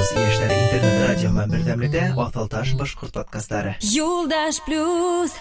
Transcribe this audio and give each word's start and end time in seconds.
e 0.00 0.18
esta 0.18 0.44
era 0.44 0.54
a 0.54 0.56
internet. 0.56 0.99
йәшләр 1.09 1.15
интернет 1.15 1.15
радиоһы 1.15 1.45
берҙәмлегендә 1.49 2.03
Аҫылташ 2.15 2.73
башҡорт 2.77 3.17
подкасттары. 3.17 3.75
Юлдаш 3.81 4.61
плюс 4.65 5.33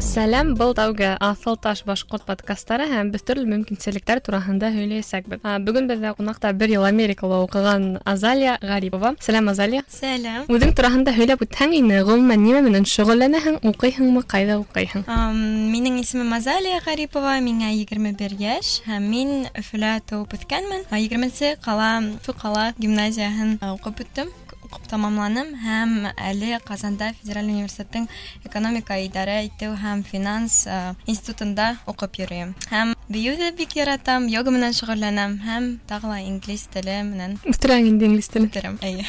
Сәләм, 0.00 0.54
был 0.56 0.72
тәүге 0.72 1.10
Аҫыл 1.20 1.58
таш 1.60 1.82
башҡорт 1.84 2.24
подкастары 2.24 2.86
һәм 2.88 3.10
без 3.12 3.20
төрлө 3.26 3.44
мөмкинселектәр 3.50 4.22
тураһында 4.24 4.70
һөйләйәсәкбеҙ. 4.72 5.42
А, 5.44 5.58
Бөгөн 5.60 5.90
беҙҙә 5.90 6.14
ҡунаҡта 6.16 6.54
бер 6.56 6.72
йыл 6.72 6.86
Америкала 6.88 7.42
уҡыған 7.44 8.00
Азалия 8.08 8.56
Гарипова. 8.62 9.12
Сәләм, 9.20 9.50
Азалия. 9.52 9.84
Сәләм. 9.92 10.48
Үҙең 10.48 10.72
тураһында 10.78 11.12
һөйләп 11.18 11.44
үтһәң 11.44 11.76
ине, 11.82 12.00
ғөмүмән 12.08 12.44
нимә 12.46 12.64
менән 12.64 12.88
шөғөлләнәһең, 12.88 13.60
уҡыйһыңмы, 13.70 14.24
ҡайҙа 14.24 14.56
уҡыйһың? 14.64 15.04
Ам, 15.06 15.36
Минең 15.70 16.00
исемем 16.00 16.32
Азалия 16.32 16.80
Гарипова, 16.86 17.36
миңә 17.44 17.68
21 17.76 18.38
йәш 18.40 18.80
һәм 18.88 19.10
мин 19.12 19.34
Өфөлә 19.52 19.98
тыуып 20.08 20.32
үҫкәнмен. 20.38 20.88
20-нсе 20.90 21.58
ҡала 21.60 21.92
Фу 22.24 22.32
ҡала 22.40 22.70
гимназияһын 22.80 23.58
а, 23.60 23.74
уҡып 23.76 24.00
бөттөм 24.00 24.32
уҡып 24.64 24.86
тамамланым 24.90 25.48
һәм 25.64 25.94
әле 26.16 26.58
Ҡазанда 26.66 27.12
Федераль 27.20 27.48
университеттың 27.50 28.06
экономика 28.46 28.98
идарә 29.02 29.40
итеү 29.48 29.74
һәм 29.82 30.02
финанс 30.06 30.66
а, 30.66 30.94
институтында 31.06 31.76
уҡып 31.90 32.20
йөрөйөм. 32.22 32.54
Һәм 32.70 32.94
бейеүҙе 33.10 33.50
бик 33.58 33.74
яратам, 33.76 34.28
йога 34.30 34.50
менән 34.54 34.74
шөғөлләнәм 34.78 35.38
һәм 35.46 35.68
тағы 35.90 36.12
ла 36.12 36.18
инглиз 36.22 36.68
теле 36.72 37.00
менән 37.08 37.38
Үҫтерәң 37.50 37.88
инде 37.90 38.06
инглиз 38.06 38.28
телен. 38.28 38.48
үтерәм. 38.50 38.78
Әйе. 38.82 39.04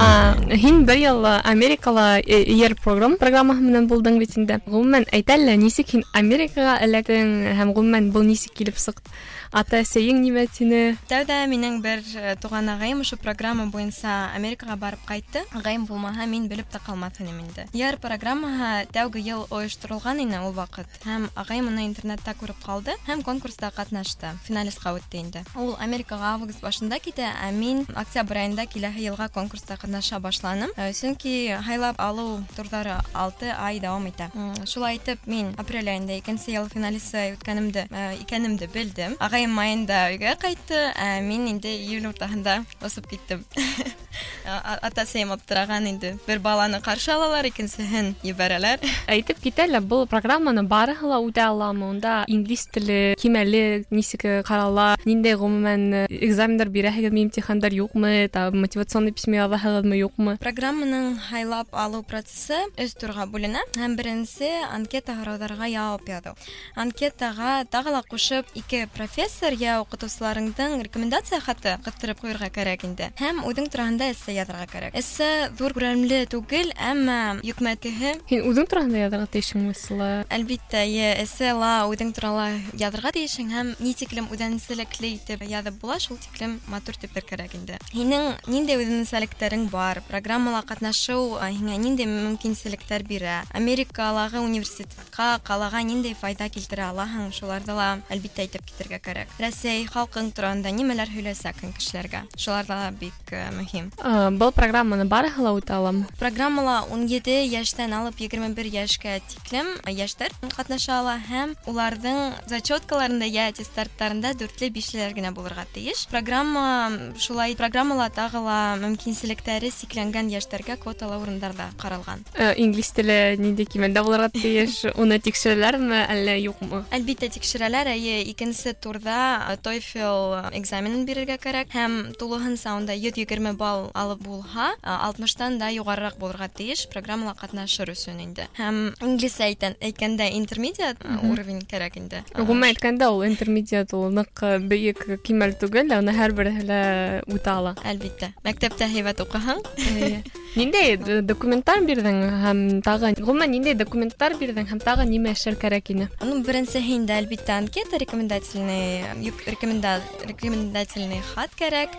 А, 0.00 0.34
Һин 0.52 0.84
бер 0.86 0.96
йыл 1.00 1.24
Америкала 1.44 2.18
ER 2.20 2.74
программ 2.84 3.16
программаһы 3.20 3.60
менән 3.64 3.88
булдың 3.88 4.18
бит 4.18 4.36
инде. 4.36 4.60
Ғөмүмән 4.68 5.08
әйт 5.12 5.32
әле, 5.32 5.56
нисек 5.56 5.94
һин 5.94 6.04
Америкаға 6.12 6.78
эләктең 6.84 7.54
һәм 7.58 7.72
ғөмүмән 7.76 8.10
был 8.12 8.22
нисек 8.28 8.52
килеп 8.58 8.76
сыҡты? 8.76 9.10
Ата-әсәйең 9.52 10.20
нимә 10.22 10.46
тине? 10.52 10.96
Тәүҙә 11.08 11.38
минең 11.48 11.80
бер 11.84 12.02
э, 12.14 12.34
туған 12.40 12.68
ағайым 12.74 13.00
ошо 13.04 13.16
программа 13.16 13.66
буйынса 13.72 14.30
Америкаға 14.36 14.76
барып 14.76 15.04
ҡайтты. 15.08 15.44
Ағайым 15.56 15.86
булмаһа, 15.88 16.26
мин 16.26 16.48
белеп 16.48 16.68
тә 16.72 16.80
ҡалмаҫ 16.84 17.22
инем 17.22 17.40
инде. 17.44 17.66
Яр 17.72 17.96
программаһы 18.02 18.86
тәүге 18.92 19.22
йыл 19.24 19.46
ойошторолған 19.50 20.20
ине 20.24 20.40
ул 20.44 20.52
ваҡыт. 20.56 20.88
Һәм 21.04 21.28
ағайым 21.34 21.70
уны 21.72 21.86
интернетта 21.88 22.34
күреп 22.38 22.60
ҡалды 22.64 22.94
һәм 23.08 23.22
конкурста 23.24 23.70
ҡатнашты. 23.74 24.34
Финалистҡа 24.46 24.92
үтте 24.96 25.22
инде. 25.22 25.44
Ул 25.56 25.74
Америкаға 25.80 26.34
август 26.36 26.60
башында 26.60 26.98
китә, 27.00 27.28
ә 27.28 27.50
мин 27.52 27.84
октябрь 27.94 28.42
айында 28.44 28.66
киләһе 28.68 29.06
йылға 29.08 29.30
конкурста 29.32 29.78
ҡатнаша 29.80 30.20
башланым. 30.20 30.70
Э, 30.76 30.92
Сөнки 30.92 31.54
һайлап 31.66 31.96
алыу 31.98 32.42
турҙары 32.56 32.98
6 33.14 33.52
ай 33.56 33.80
дауам 33.80 34.08
итә. 34.10 34.30
М, 34.34 34.54
Шулай 34.66 34.96
итеп, 34.98 35.24
мин 35.26 35.54
апрель 35.58 35.88
айында 35.88 36.18
икенсе 36.18 36.52
йыл 36.52 36.68
финалисты 36.68 37.34
үткәнемде, 37.36 37.86
э, 37.90 38.16
икәнемде 38.22 38.68
белдем. 38.68 39.16
Ағайым 39.20 39.41
майында 39.50 40.04
өйгә 40.12 40.36
ҡайтты, 40.38 40.78
ә 40.94 41.18
мин 41.26 41.48
инде 41.50 41.72
июль 41.74 42.06
уртаһында 42.12 42.60
осоп 42.86 43.08
киттем. 43.10 43.42
А- 44.48 44.78
Ата-әсәйем 44.88 45.30
аптыраған 45.34 45.86
инде. 45.90 46.14
Бер 46.26 46.38
баланы 46.40 46.78
ҡаршы 46.80 47.12
алалар, 47.12 47.44
икенсеһен 47.44 48.14
ебәрәләр. 48.24 48.80
Әйтеп 49.06 49.40
китәләр, 49.44 49.82
был 49.84 50.06
программаны 50.08 50.62
барыһы 50.68 51.04
ла 51.06 51.18
үтә 51.20 51.44
аламы? 51.50 51.90
Унда 51.90 52.24
инглиз 52.26 52.66
теле 52.72 53.14
кимәле 53.20 53.84
нисек 53.90 54.24
ҡарала? 54.48 54.96
Ниндәй 55.04 55.36
ғөмүмән 55.36 56.08
экзамендар 56.08 56.68
бирәһегеҙме, 56.72 57.26
имтихандар 57.28 57.72
юҡмы? 57.76 58.28
Та 58.32 58.50
мотивационный 58.50 59.12
письма 59.12 59.36
яҙаһығыҙмы, 59.44 60.00
юҡмы? 60.00 60.38
Программаның 60.40 61.18
һайлап 61.28 61.68
алыу 61.72 62.02
процессы 62.02 62.56
өс 62.80 62.96
турға 62.96 63.28
бүленә. 63.28 63.60
Һәм 63.76 63.96
беренсе 64.00 64.48
анкета 64.72 65.12
һорауҙарға 65.20 65.68
яуап 65.68 66.08
яҙыу. 66.08 66.34
Анкетаға 66.76 67.66
тағы 67.68 67.92
ла 67.92 68.02
ҡушып 68.08 68.48
ике 68.54 68.86
профессор 68.94 69.52
йә 69.52 69.78
уҡытыусыларыңдың 69.84 70.78
рекомендация 70.88 71.40
хаты 71.44 71.76
ҡыҫтырып 71.84 72.22
ҡуйырға 72.24 72.48
кәрәк 72.54 72.84
инде. 72.88 73.10
Һәм 73.20 73.42
үҙең 73.44 73.68
тураһында 73.68 74.01
эссе 74.02 74.34
яҙырға 74.34 74.66
кәрәк. 74.72 74.94
Эссе 74.98 75.50
ҙур 75.58 75.72
күләмле 75.76 76.24
түгел, 76.30 76.72
әммә 76.74 77.40
йөкмәтеһе 77.46 78.14
Һин 78.28 78.46
үҙең 78.50 78.66
тураһында 78.66 79.02
яҙырға 79.04 79.28
тейешһеңме, 79.34 79.74
Сыла? 79.78 80.08
Әлбиттә, 80.34 80.82
йә 80.82 81.12
эссе 81.22 81.52
ла 81.54 81.86
үҙең 81.90 82.12
турала 82.16 82.48
яҙырға 82.78 83.12
тейешең 83.14 83.52
һәм 83.54 83.72
ни 83.78 83.94
тиклем 83.94 84.26
үҙенсәлекле 84.34 85.12
итеп 85.14 85.44
яҙып 85.46 85.78
була, 85.80 85.98
шул 86.02 86.18
тиклем 86.18 86.58
матур 86.66 86.98
итеп 86.98 87.14
кәрәк 87.28 87.54
инде. 87.54 87.78
Һинең 87.92 88.34
ниндәй 88.50 88.80
үҙенсәлектәрең 88.82 89.68
бар? 89.70 90.02
Программала 90.08 90.64
ҡатнашыу 90.66 91.38
а, 91.38 91.50
һиңә 91.52 91.78
ниндәй 91.78 92.08
мөмкинселектәр 92.10 93.04
бирә? 93.06 93.42
Америкалағы 93.54 94.42
университетка 94.42 95.38
ҡалаға 95.46 95.84
ниндәй 95.86 96.18
файда 96.18 96.48
килтерә 96.50 96.90
алаһың? 96.92 97.30
Шуларҙы 97.36 97.76
ла 97.78 97.88
әлбиттә 98.10 98.46
әйтеп 98.46 98.66
китергә 98.68 99.00
кәрәк. 99.04 99.34
Рәсәй 99.42 99.86
халҡың 99.90 100.32
тураһында 100.36 100.72
нимәләр 100.74 101.12
һөйләсәкһең 101.12 101.74
кешеләргә? 101.78 102.24
Шулар 102.38 102.66
да 102.68 102.78
бик 103.00 103.32
э, 103.32 103.50
мөһим. 103.56 103.90
А, 104.00 104.30
Был 104.30 104.52
программаны 104.52 105.04
барыһы 105.04 105.42
ла 105.42 105.52
үтә 105.56 105.76
аламы? 105.76 106.06
Программала 106.18 106.84
17 106.90 107.48
йәштән 107.50 107.92
алып 107.92 108.20
21 108.20 108.70
йәшкә 108.72 109.18
тиклем 109.28 109.68
йәштәр 109.88 110.32
ҡатнаша 110.54 110.98
ала 111.00 111.16
һәм 111.28 111.54
уларҙың 111.68 112.18
зачеткаларында 112.48 113.26
йә 113.28 113.48
аттестаттарында 113.52 114.32
дүртле 114.38 114.70
бишлеләр 114.70 115.14
генә 115.16 115.32
булырға 115.36 115.66
тейеш. 115.74 116.06
Программа 116.10 116.90
шулай 117.18 117.56
программала 117.58 118.08
тағы 118.14 118.42
ла 118.44 118.58
мөмкинселектәре 118.80 119.70
сикләнгән 119.74 120.30
йәштәргә 120.32 120.78
квоталы 120.82 121.18
урындарда 121.20 121.70
ҡаралған. 121.80 122.24
Э, 122.34 122.54
Инглиз 122.56 122.92
теле 122.96 123.36
ниндәй 123.38 123.66
кимәлдә 123.68 124.04
булырға 124.06 124.30
тейеш? 124.32 124.84
Уны 124.96 125.18
тикшерәләрме, 125.22 126.04
әллә 126.14 126.38
юҡмы? 126.40 126.84
Әлбиттә 126.94 127.30
тикшерәләр, 127.36 127.92
әйе, 127.94 128.22
икенсе 128.32 128.74
турҙа 128.74 129.18
э, 129.52 129.58
TOEFL 129.62 130.54
экзаменын 130.58 131.04
бирергә 131.08 131.38
кәрәк 131.42 131.74
һәм 131.74 131.98
тулыһынса 132.18 132.74
унда 132.78 132.96
120 132.96 133.56
балл 133.58 133.81
алып 133.82 134.22
булһа, 134.22 134.72
э, 134.82 134.90
60-тан 135.08 135.58
да 135.58 135.68
юғарыраҡ 135.72 136.18
булырға 136.18 136.48
тейеш 136.54 136.86
программала 136.92 137.34
ҡатнашыр 137.34 137.90
өсөн 137.92 138.20
инде. 138.22 138.48
Һәм 138.58 138.94
инглизсә 139.02 139.48
әйтән- 139.50 139.76
әйткәндә 139.80 140.30
интермедиат 140.34 140.96
э, 141.04 141.18
уровень 141.30 141.62
кәрәк 141.68 141.96
инде. 141.96 142.22
Ғүмән 142.34 142.72
әйткәндә, 142.74 143.08
ул 143.10 143.22
интермедиат, 143.24 143.92
ул 143.94 144.10
ныҡ 144.10 144.44
бейек 144.68 145.22
кимәл 145.24 145.52
түгел, 145.58 145.88
ә 145.90 145.98
уны 145.98 146.12
һәр 146.12 146.32
береһе 146.32 146.62
лә 146.62 146.82
үтә 147.26 147.50
ала. 147.58 147.74
Әлбиттә. 147.84 148.32
Мәктәптә 148.44 148.88
һәйбәт 148.88 149.20
уҡыһаң, 149.24 149.62
Эйе. 149.78 150.22
Ниндәй 150.56 150.96
д- 150.98 151.20
документтар 151.22 151.80
бирҙең 151.86 152.18
һәм 152.44 152.60
тағы, 152.82 153.12
ғүмән 153.22 153.52
ниндәй 153.54 153.74
документтар 153.78 154.34
бирҙең 154.40 154.66
һәм 154.70 154.80
тағы 154.82 155.04
нимә 155.06 155.34
эшләр 155.36 155.54
кәрәк 155.60 155.90
ине? 155.94 156.08
ну 156.24 156.42
беренсеһе 156.42 156.96
инде 156.96 157.12
әлбиттә 157.14 157.58
анкета 157.58 157.98
рекомендательный, 157.98 159.04
юк, 159.22 159.34
рекоменда 159.46 160.00
рекомендательный 160.26 161.20
хат 161.34 161.50
кәрәк. 161.58 161.90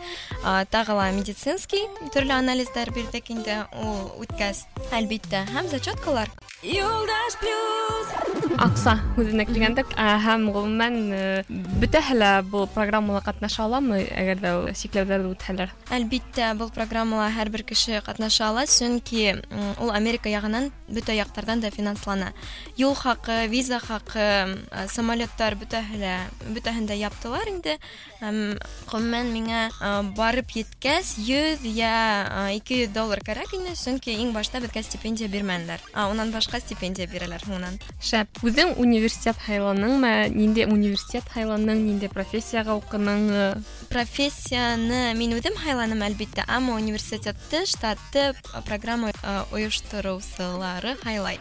А, 0.43 0.65
Тағы 0.69 0.95
ла 0.97 1.11
медицинский 1.11 1.87
төрлө 2.13 2.33
анализдар 2.39 2.91
бирдек 2.91 3.29
инде 3.29 3.63
ул 3.79 4.11
үткәс. 4.23 4.65
Әлбиттә, 4.91 5.45
һәм 5.53 5.67
зачеткалар. 5.69 6.29
Юлдаш 6.63 7.37
плюс 7.39 8.07
Аҡса 8.59 8.97
һүҙенә 9.15 9.45
килгәндә, 9.47 9.85
ә, 9.95 10.17
һәм 10.19 10.49
ғөмүмән 10.51 10.95
э, 11.15 11.43
бөтәһе 11.79 12.15
лә 12.17 12.31
был 12.43 12.65
программала 12.67 13.21
ҡатнаша 13.23 13.63
аламы, 13.63 14.01
әгәр 14.11 14.41
дә 14.43 14.51
сикләүҙәрҙе 14.75 15.29
үтһәләр? 15.31 15.71
Әлбиттә, 15.95 16.49
был 16.59 16.67
программала 16.75 17.29
һәр 17.31 17.49
бер 17.53 17.63
кеше 17.63 18.01
ҡатнаша 18.03 18.42
ала, 18.45 18.65
сөнки 18.67 19.25
м, 19.33 19.41
ул 19.79 19.91
Америка 19.95 20.29
яғынан 20.31 20.71
бөтә 20.93 21.13
яҡтарҙан 21.17 21.61
да 21.63 21.71
финанслана. 21.71 22.33
Юл 22.77 22.95
хаҡы, 22.97 23.47
виза 23.49 23.79
хаҡы, 23.79 24.19
э, 24.19 24.87
самолеттар 24.89 25.55
бөтәһе 25.55 25.99
лә 26.01 26.15
бөтәһен 26.55 26.87
дә 26.89 26.97
яптылар 26.97 27.47
инде. 27.47 27.77
Һәм 28.21 28.57
ғөмүмән 28.89 29.31
миңә 29.33 29.61
э, 29.69 29.91
барып 30.17 30.55
еткәс 30.57 31.15
100 31.17 31.65
йә 31.65 31.93
э, 32.53 32.59
200 32.59 32.93
доллар 32.93 33.21
кәрәк 33.25 33.53
ине, 33.57 33.75
сөнки 33.75 34.11
иң 34.11 34.33
башта 34.33 34.59
беҙгә 34.59 34.83
стипендия 34.83 35.29
бирмәнеләр. 35.29 35.81
А 35.93 36.09
унан 36.09 36.33
башҡа 36.33 36.59
стипендия 36.59 37.07
бирәләр 37.07 37.45
һуңынан. 37.47 37.79
Шәп. 38.01 38.41
Үҙең 38.43 38.75
университет 38.81 39.37
һайланыңмы? 39.47 40.29
Ниндәй 40.33 40.65
университет 40.69 41.29
һайланың? 41.35 41.85
Ниндәй 41.85 42.09
профессияға 42.13 42.75
уҡының? 42.81 43.29
Профессияны 43.89 45.13
мин 45.17 45.33
үҙем 45.37 45.55
һайланым 45.63 46.03
әлбиттә, 46.05 46.45
әммә 46.49 46.75
университетты 46.77 47.65
штатты 47.65 48.33
программа 48.65 49.11
э, 49.11 49.43
ойоштороусылары 50.83 50.97
һайлай. 51.03 51.39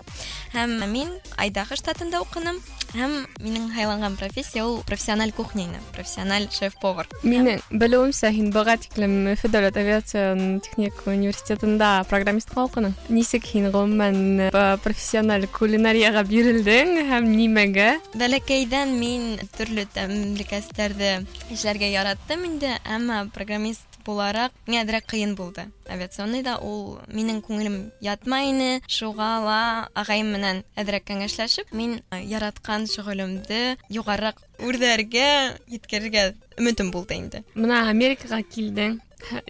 Һәм 0.53 0.79
мин 0.91 1.09
Айдахо 1.37 1.77
штатында 1.77 2.21
уҡыным, 2.23 2.59
һәм 2.95 3.27
минең 3.43 3.69
һайланған 3.75 4.17
профессия 4.17 4.65
ул 4.65 4.83
профессиональ 4.87 5.33
кухня 5.33 5.65
ине, 5.65 5.81
профессиональ 5.93 6.49
шеф-повар. 6.51 7.09
Минең 7.23 7.61
белеүемсә, 7.71 8.31
һин 8.33 8.51
быға 8.55 8.79
тиклем 8.81 9.29
Өфө 9.35 9.51
дәүләт 9.53 9.77
авиация 9.77 10.61
техник 10.65 10.95
университетында 11.07 12.05
программистка 12.09 12.65
уҡының. 12.65 12.97
Нисек 13.09 13.45
һин 13.53 13.69
ғөмүмән 13.75 14.49
э, 14.49 14.63
профессиональ 14.83 15.47
кулинарияға 15.53 16.25
бирелдең 16.29 16.97
һәм 17.13 17.29
нимәгә? 17.35 17.91
Бәләкәйҙән 18.17 18.97
мин 18.99 19.29
төрлө 19.59 19.85
тәмлекәстәрҙе 19.95 21.13
эшләргә 21.53 21.93
яраттым 21.93 22.49
инде, 22.49 22.79
әммә 22.89 23.27
программист 23.35 24.01
булараҡ 24.09 24.55
миңә 24.67 24.87
әҙерәк 24.87 25.11
ҡыйын 25.13 25.37
булды. 25.37 25.69
Авиационныйҙа 25.89 26.59
ул 26.65 26.99
минең 27.09 27.41
күңелем 27.47 27.79
ятмай 28.05 28.53
ине, 28.53 28.71
шуға 28.87 29.31
ла 29.45 29.63
ағайым 29.99 30.33
менән 30.37 30.63
әҙерәк 30.79 31.09
кәңәшләшеп, 31.11 31.73
мин 31.73 31.99
э, 32.13 32.23
яратҡан 32.29 32.87
шөғөлөмдө 32.93 33.63
юғарыраҡ 33.99 34.45
үрҙәргә, 34.69 35.29
еткерергә 35.71 36.31
өмөтөм 36.59 36.95
булды 36.95 37.19
инде. 37.19 37.45
Бына 37.55 37.85
Америкаға 37.93 38.43
килдең. 38.43 38.99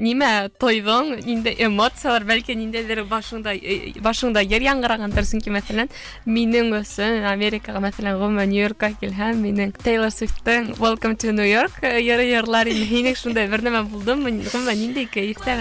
нимә 0.00 0.48
тойҙоң, 0.60 1.10
ниндәй 1.26 1.58
эмоциялар, 1.66 2.24
бәлки 2.28 2.56
ниндәйҙер 2.56 3.02
башыңда 3.10 3.54
э, 3.56 3.92
башыңда 4.04 4.42
йыр 4.46 4.64
яңғырағандыр, 4.64 5.26
сөнки 5.28 5.52
мәҫәлән, 5.54 5.92
минең 6.24 6.72
өсөн 6.80 7.26
Америкаға, 7.28 7.82
мәҫәлән, 7.84 8.18
ғөмүмән 8.22 8.52
Нью-Йоркка 8.54 8.92
килһәм, 9.02 9.42
минең 9.44 9.74
Тейлор 9.82 10.14
Свифттың 10.14 10.74
Welcome 10.80 11.18
to 11.20 11.36
New 11.36 11.48
York 11.48 11.82
э, 11.82 12.00
йыры 12.00 12.30
йырлар 12.32 12.72
инде. 12.72 12.88
Һинең 12.88 13.20
шундай 13.20 13.50
бер 13.52 13.66
нәмә 13.66 13.84
булдымы? 13.92 14.38
Ғөмүмән 14.48 14.84
ниндәй 14.86 15.12
кәйефтә 15.12 15.60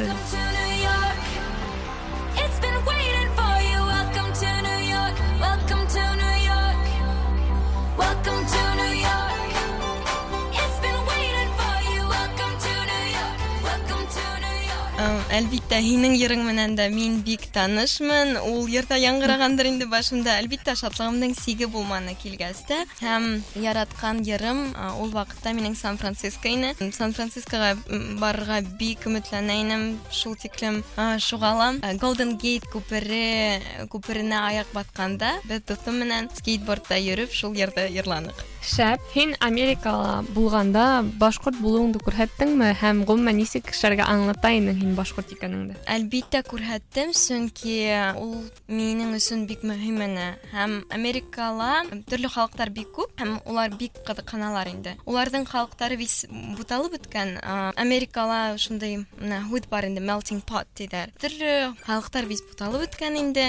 Әлбиттә, 15.38 15.78
һинең 15.84 16.16
йырың 16.18 16.42
менән 16.48 16.76
дә 16.78 16.88
мин 16.90 17.20
бик 17.26 17.44
танышмын. 17.54 18.38
Ул 18.42 18.66
йырда 18.72 18.98
яңгырагандыр 19.00 19.70
инде 19.70 19.88
башымда. 19.92 20.38
Әлбиттә, 20.42 20.74
шатлыгымның 20.80 21.36
сиге 21.38 21.68
булманы 21.72 22.16
килгәс 22.22 22.64
тә. 22.70 22.80
Һәм 23.04 23.28
яраткан 23.62 24.24
йырым 24.26 24.74
а, 24.74 24.90
ул 24.98 25.14
вакытта 25.14 25.54
минең 25.58 25.78
Сан-Франциско 25.78 26.50
ине. 26.50 26.74
Сан-Францискога 26.80 27.76
м, 27.76 28.18
барырга 28.22 28.62
бик 28.80 29.08
өметләнә 29.08 29.62
инем. 29.62 29.88
Шул 30.12 30.36
тиклем 30.36 30.84
а, 30.96 31.20
шугала. 31.20 31.74
А, 31.82 31.94
Golden 32.02 32.38
Gate 32.42 32.68
күпере 32.74 33.88
күперенә 33.94 34.44
аяк 34.52 34.74
басканда, 34.74 35.38
без 35.48 35.64
дустым 35.68 36.02
менән 36.04 36.32
скейтбордта 36.40 37.00
йөрүп 37.00 37.36
шул 37.36 37.56
йырда 37.56 37.88
йырладык. 37.92 38.51
Шәп, 38.68 39.00
һин 39.14 39.32
Америкала 39.40 40.26
булганда 40.36 41.00
башҡорт 41.22 41.56
булыуыңды 41.64 42.02
күрһәттеңме 42.04 42.74
һәм 42.82 43.06
ғөмүмән 43.08 43.38
нисек 43.40 43.64
кешеләргә 43.70 44.04
аңлата 44.12 44.52
инең 44.58 44.82
һин 44.82 44.96
башҡорт 44.98 45.32
икәнеңде? 45.32 45.78
Әлбиттә 45.88 46.42
күрһәттем, 46.50 47.14
сөнки 47.16 47.78
ул 48.20 48.34
минең 48.68 49.14
өсөн 49.16 49.46
бик 49.48 49.64
мөһим 49.64 50.02
ине. 50.04 50.28
Һәм 50.52 50.82
Америкала 50.92 51.86
төрле 52.12 52.28
халыктар 52.34 52.74
бик 52.76 52.92
күп, 52.98 53.14
һәм 53.22 53.38
улар 53.48 53.72
бик 53.80 54.02
кызыканалар 54.04 54.68
инде. 54.74 54.98
Уларның 55.08 55.48
халыктары 55.48 55.96
бис 55.96 56.26
буталып 56.60 56.98
беткән. 56.98 57.38
А, 57.42 57.72
Америкала 57.80 58.58
шундай 58.60 59.00
менә 59.16 59.46
һүз 59.48 59.72
бар 59.72 59.88
инде, 59.88 60.04
melting 60.04 60.44
pot 60.44 60.68
диләр. 60.76 61.16
Төрле 61.24 61.72
халыктар 61.88 62.28
бис 62.28 62.44
буталып 62.52 62.90
беткән 62.90 63.16
инде 63.24 63.48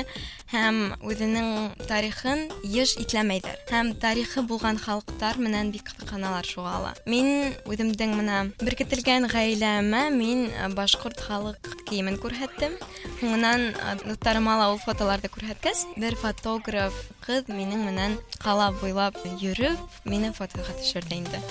һәм 0.55 0.95
үзенең 1.03 1.75
тарихын 1.91 2.47
еш 2.63 2.95
итләмәйҙәр. 3.03 3.59
Һәм 3.75 3.97
тарихы 3.99 4.47
булган 4.47 4.79
халыктар 5.03 5.39
менән 5.43 5.73
бик 5.75 5.87
кызыканалар 5.91 6.47
шуга 6.47 6.75
ала. 6.79 6.93
Мин 7.07 7.55
үҙемдең 7.69 8.15
менә 8.19 8.41
беркетелгән 8.63 9.29
гаиләмә 9.31 10.03
мин 10.15 10.49
а, 10.51 10.69
башҡорт 10.75 11.21
халык 11.27 11.71
кейемен 11.89 12.19
күрһәттем. 12.23 12.77
Һуңынан 13.23 13.69
а, 13.79 13.97
дуҫтарыма 14.05 14.59
ла 14.61 14.71
ул 14.75 14.83
фотоларҙы 14.83 15.31
күрһәткәс, 15.35 15.87
бер 16.01 16.19
фотограф 16.21 16.97
ҡыҙ 17.27 17.51
минең 17.53 17.85
менән 17.91 18.19
ҡала 18.43 18.71
буйлап 18.81 19.19
йөрөп, 19.37 20.01
мине 20.05 20.33
фотоға 20.37 20.79
төшөрҙө 20.81 21.21
инде. 21.23 21.43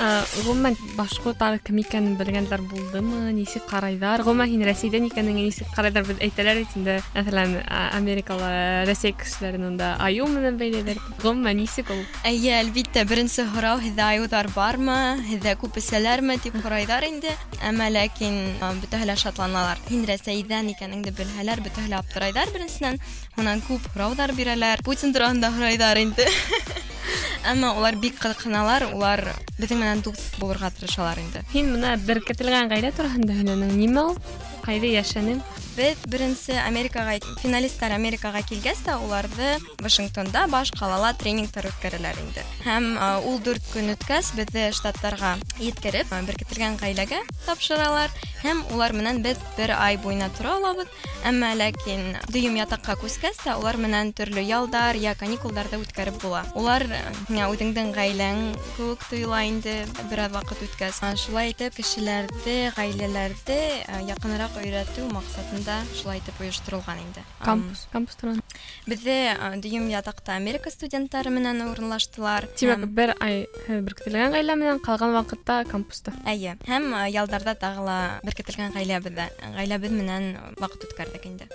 Ә, 0.00 0.22
Ғөмүмән 0.46 0.76
башҡорттар 0.96 1.58
кем 1.64 1.78
икәнен 1.82 2.14
белгәндәр 2.16 2.62
булдымы? 2.70 3.32
Нисек 3.36 3.66
ҡарайҙар? 3.68 4.22
Ғөмүмән 4.24 4.48
һин 4.52 4.64
Рәсәйҙән 4.68 5.08
икәнеңә 5.10 5.44
нисек 5.44 5.68
ҡарайҙар? 5.76 6.06
Беҙ 6.08 6.22
әйтәләр 6.24 6.60
бит 6.62 6.76
инде, 6.78 6.96
мәҫәлән, 7.14 7.56
а, 7.66 7.82
Америкала 7.98 8.50
Рәсәй 8.88 9.14
кешеләрен 9.20 9.66
унда 9.68 9.92
айыу 10.00 10.28
менән 10.30 10.58
бәйләйҙәр. 10.60 11.00
Ғөмүмән 11.24 11.60
нисек 11.60 11.92
ул? 11.92 12.02
Әйе, 12.24 12.54
әлбиттә, 12.62 13.04
беренсе 13.10 13.44
һорау 13.54 13.80
һеҙҙә 13.84 14.08
айыуҙар 14.14 14.50
бармы, 14.56 14.98
һеҙҙә 15.28 15.56
күп 15.60 15.80
эсәләрме 15.82 16.38
тип 16.40 16.56
һорайҙар 16.64 17.06
инде. 17.10 17.34
Әммә 17.60 17.90
ләкин 17.92 18.38
а, 18.60 18.72
бөтәһе 18.80 19.10
лә 19.10 19.18
шатланалар. 19.20 19.80
Һин 19.90 20.06
Рәсәйҙән 20.08 20.72
икәнеңде 20.74 21.12
белһәләр, 21.12 21.64
бөтәһе 21.66 21.92
лә 21.92 22.00
аптырайҙар 22.00 22.54
беренсенән. 22.56 23.00
Һунан 23.36 23.60
күп 23.68 23.90
һорауҙар 23.94 24.32
бирәләр. 24.38 24.84
Путин 24.86 25.12
тураһында 25.12 25.52
һорайҙар 25.56 26.00
инде. 26.00 26.28
Әммә 27.50 27.72
улар 27.78 27.96
бик 28.00 28.18
ҡыҙыҡһыналар, 28.20 28.86
улар 28.94 29.22
беҙҙең 29.58 29.80
менән 29.82 30.02
дуҫ 30.04 30.20
булырға 30.40 30.70
тырышалар 30.76 31.20
инде. 31.22 31.42
Һин 31.54 31.72
бына 31.74 31.96
беркетелгән 32.08 32.70
ғаилә 32.72 32.92
тураһында 32.96 33.36
һөйләнең. 33.38 33.72
Нимә 33.80 34.06
ул? 34.10 34.16
Ҡайҙа 34.66 34.92
йәшәнең? 34.98 35.40
Беҙ 35.76 36.02
беренсе 36.12 36.58
Америкаға, 36.60 37.18
финалисттар 37.40 37.94
Америкаға 37.96 38.42
килгәс 38.48 38.82
тә 38.86 38.96
уларҙы 39.00 39.52
Вашингтонда 39.80 40.46
баш 40.50 40.72
ҡалала 40.76 41.12
тренингтар 41.16 41.68
үткәрәләр 41.70 42.18
инде. 42.24 42.44
Һәм 42.66 42.90
а, 42.98 43.10
ул 43.24 43.38
дүрт 43.44 43.64
көн 43.72 43.94
үткәс 43.94 44.34
беҙҙе 44.38 44.70
штаттарға 44.76 45.36
еткереп, 45.62 46.10
а, 46.12 46.20
беркетелгән 46.26 46.76
ғаиләгә 46.82 47.22
тапшыралар. 47.46 48.12
Һәм 48.40 48.62
улар 48.72 48.94
менән 48.96 49.20
беҙ 49.24 49.40
бер 49.58 49.74
ай 49.76 49.98
буйына 50.00 50.30
тора 50.36 50.56
алабыҙ. 50.58 50.88
Әммә 51.28 51.50
ләкин 51.60 52.14
дөйөм 52.32 52.56
ятаҡҡа 52.56 52.96
күскәс 53.02 53.42
тә 53.44 53.56
улар 53.60 53.76
менән 53.76 54.14
төрлө 54.16 54.40
ялдар, 54.40 54.96
я 54.96 55.12
каникулдарҙы 55.14 55.80
үткәреп 55.82 56.16
була. 56.22 56.40
Улар 56.56 56.86
э, 56.88 57.00
һиңә 57.28 57.50
үҙеңдең 57.52 57.92
ғаиләң 57.96 58.40
кеүек 58.78 59.04
тойола 59.10 59.42
инде 59.44 59.74
бер 60.08 60.24
аҙ 60.24 60.38
ваҡыт 60.38 60.64
үткәс. 60.66 61.02
А, 61.04 61.12
Шулай 61.20 61.52
итеп 61.52 61.76
кешеләрҙе, 61.76 62.56
ғаиләләрҙе 62.78 63.60
а, 63.84 64.00
яҡыныраҡ 64.08 64.56
өйрәтеү 64.64 65.10
маҡсатында 65.12 65.63
шулай 65.64 66.18
итеп 66.20 66.40
ойошторолған 66.40 66.98
инде. 67.00 67.22
Ам, 67.40 67.44
Кампус, 67.46 67.86
кампус 67.92 68.16
тураһында. 68.20 68.42
Беҙҙе 68.88 69.16
а, 69.36 69.50
дөйөм 69.56 69.88
ятаҡта 69.90 70.36
Америка 70.36 70.70
студенттары 70.70 71.30
менән 71.30 71.62
урынлаштылар. 71.70 72.46
Тимәк, 72.56 72.78
Һәм- 72.84 72.94
бер 72.94 73.14
ай 73.20 73.46
һеҙ 73.68 73.82
беркетелгән 73.88 74.32
ғаилә 74.36 74.56
менән 74.56 74.82
ҡалған 74.84 75.14
ваҡытта 75.16 75.64
кампуста. 75.70 76.12
Әйе, 76.26 76.56
һәм 76.66 76.92
а, 76.94 77.06
ялдарда 77.08 77.54
тағы 77.54 77.84
ла 77.86 77.98
беркетелгән 78.24 78.72
ғаиләбеҙҙә, 78.76 79.28
ғаиләбеҙ 79.56 79.90
менән 79.92 80.30
ваҡыт 80.60 80.84
үткәрҙек 80.90 81.26
инде. 81.26 81.48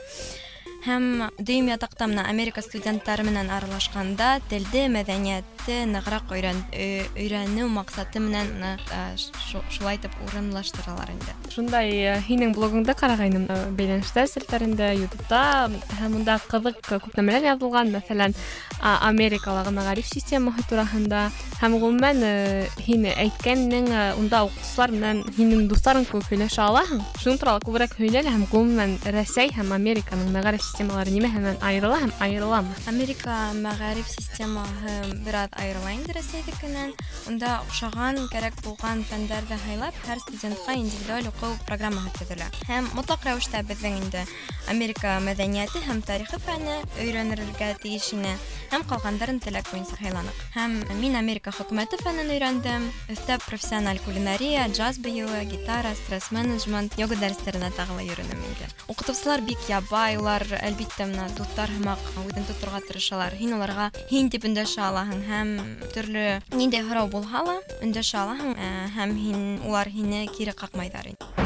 Һәм 0.86 1.31
дөйөм 1.42 1.71
ятаҡта 1.71 2.06
менән 2.06 2.27
Америка 2.30 2.62
студенттары 2.62 3.24
менән 3.25 3.47
аралашҡанда 3.50 4.36
телде, 4.51 4.83
мәҙәниәтте 4.94 5.80
нығыраҡ 5.89 6.30
өйрән, 6.36 6.59
ö- 6.77 7.07
өйрәнеү 7.18 7.65
маҡсаты 7.74 8.21
менән 8.21 8.51
менә, 8.53 8.77
а, 8.94 9.15
шу- 9.18 9.63
шулай 9.74 9.97
итеп 9.97 10.12
урынлаштыралар 10.27 11.09
инде. 11.09 11.33
Шундай 11.50 11.89
э, 11.89 12.21
һинең 12.27 12.53
блогыңда 12.53 12.94
ҡарағайным, 12.94 13.47
э, 13.50 13.71
бәйләнештәр 13.74 14.27
селтәрендә, 14.30 14.92
Ютубта 14.94 15.71
һәм 16.01 16.19
унда 16.21 16.38
ҡыҙыҡ 16.51 16.77
күп 17.01 17.18
нәмәләр 17.18 17.50
яҙылған, 17.56 17.89
мәҫәлән, 17.95 18.36
а, 18.80 19.09
Америкалағы 19.09 19.74
мәғариф 19.74 20.06
системаһы 20.06 20.62
тураһында 20.69 21.31
һәм 21.62 21.80
ғөмүмән 21.81 22.21
э, 22.21 22.68
һине 22.86 23.15
әйткәнең 23.18 23.89
э, 23.89 24.13
унда 24.19 24.44
уҡытыусылар 24.45 24.92
менән 24.92 25.24
һинең 25.33 25.65
дуҫтарың 25.71 26.06
кеүек 26.12 26.30
һөйләшә 26.30 26.62
алаһың. 26.69 27.02
Шуның 27.23 27.40
турала 27.42 27.59
күберәк 27.66 27.97
һөйлә 27.97 28.21
лә 28.21 28.35
һәм 28.35 28.45
ғөмүмән 28.54 28.97
Рәсәй 29.16 29.49
һәм 29.56 29.71
Американың 29.73 30.30
мәғариф 30.35 30.61
системалары 30.69 31.09
нимәһе 31.09 31.40
менән 31.42 31.57
айырыла 31.66 31.97
һәм 32.04 32.11
айырыламы? 32.21 32.75
Америка 32.85 33.33
мәғариф 33.57 34.06
системаһы 34.14 34.94
бер 35.25 35.35
аҙ 35.42 35.56
айырыла 35.57 35.94
инде 35.95 36.14
Рәсәйҙекенән. 36.14 36.94
Унда 37.25 37.64
оҡшаған, 37.66 38.21
кәрәк 38.30 38.61
булған 38.61 39.02
фәндәрҙе 39.09 39.57
һайлап, 39.66 39.97
һәр 40.06 40.21
студентҡа 40.21 40.78
индивидуаль 40.78 41.31
уҡыу 41.31 41.57
программаһы 41.66 42.14
төҙөлә. 42.19 42.52
Һәм 42.69 42.92
мотлаҡ 42.94 43.25
рәүештә 43.25 43.64
беҙҙең 43.66 43.97
инде 44.04 44.25
Америка 44.69 45.18
мәҙәниәте 45.25 45.81
һәм 45.85 46.06
тарихы 46.06 46.37
фәне 46.42 46.78
өйрәнергә 47.02 47.73
тейеш 47.81 48.14
ине. 48.14 48.37
Һәм 48.71 48.85
ҡалғандарын 48.90 49.37
теләк 49.44 49.69
буйынса 49.71 49.97
һайланыҡ. 50.02 50.40
Һәм 50.56 50.78
мин 50.99 51.16
Америка 51.16 51.54
хөкүмәте 51.54 51.99
фәнен 52.02 52.31
өйрәндем. 52.33 52.87
Өҫтә 53.14 53.37
профессиональ 53.45 54.02
кулинария, 54.06 54.66
джаз 54.73 54.97
бейеүе, 55.06 55.44
гитара, 55.45 55.94
стресс 55.95 56.31
менеджмент, 56.33 56.97
йога 56.97 57.16
дәрестәренә 57.21 57.69
тағы 57.78 57.99
ла 57.99 58.07
йөрөнөм 58.07 58.42
инде. 58.49 58.69
Уҡытыусылар 58.90 59.45
бик 59.45 59.61
ябай, 59.69 60.18
улар 60.18 60.44
әлбиттә 60.59 61.06
менә 61.07 61.30
дуҫтар 61.37 61.71
һымаҡ 61.71 62.02
үҙен 62.25 62.44
тоторға 62.49 62.81
тырышалар. 62.90 63.37
Һин 63.40 63.56
уларға 63.56 63.87
һин 64.11 64.28
дип 64.33 64.49
өндәшә 64.49 64.83
алаһың 64.90 65.23
һәм 65.30 65.56
төрлө 65.95 66.28
ниндәй 66.57 66.83
һорау 66.90 67.07
булһа 67.07 67.45
ла 67.47 67.57
өндәшә 67.80 68.19
алаһың 68.25 68.56
ә, 68.59 68.71
һәм 68.99 69.16
һин 69.16 69.42
улар 69.64 69.87
һине 69.87 70.28
кире 70.28 70.52
ҡаҡмайҙар 70.52 71.14
инде. 71.14 71.39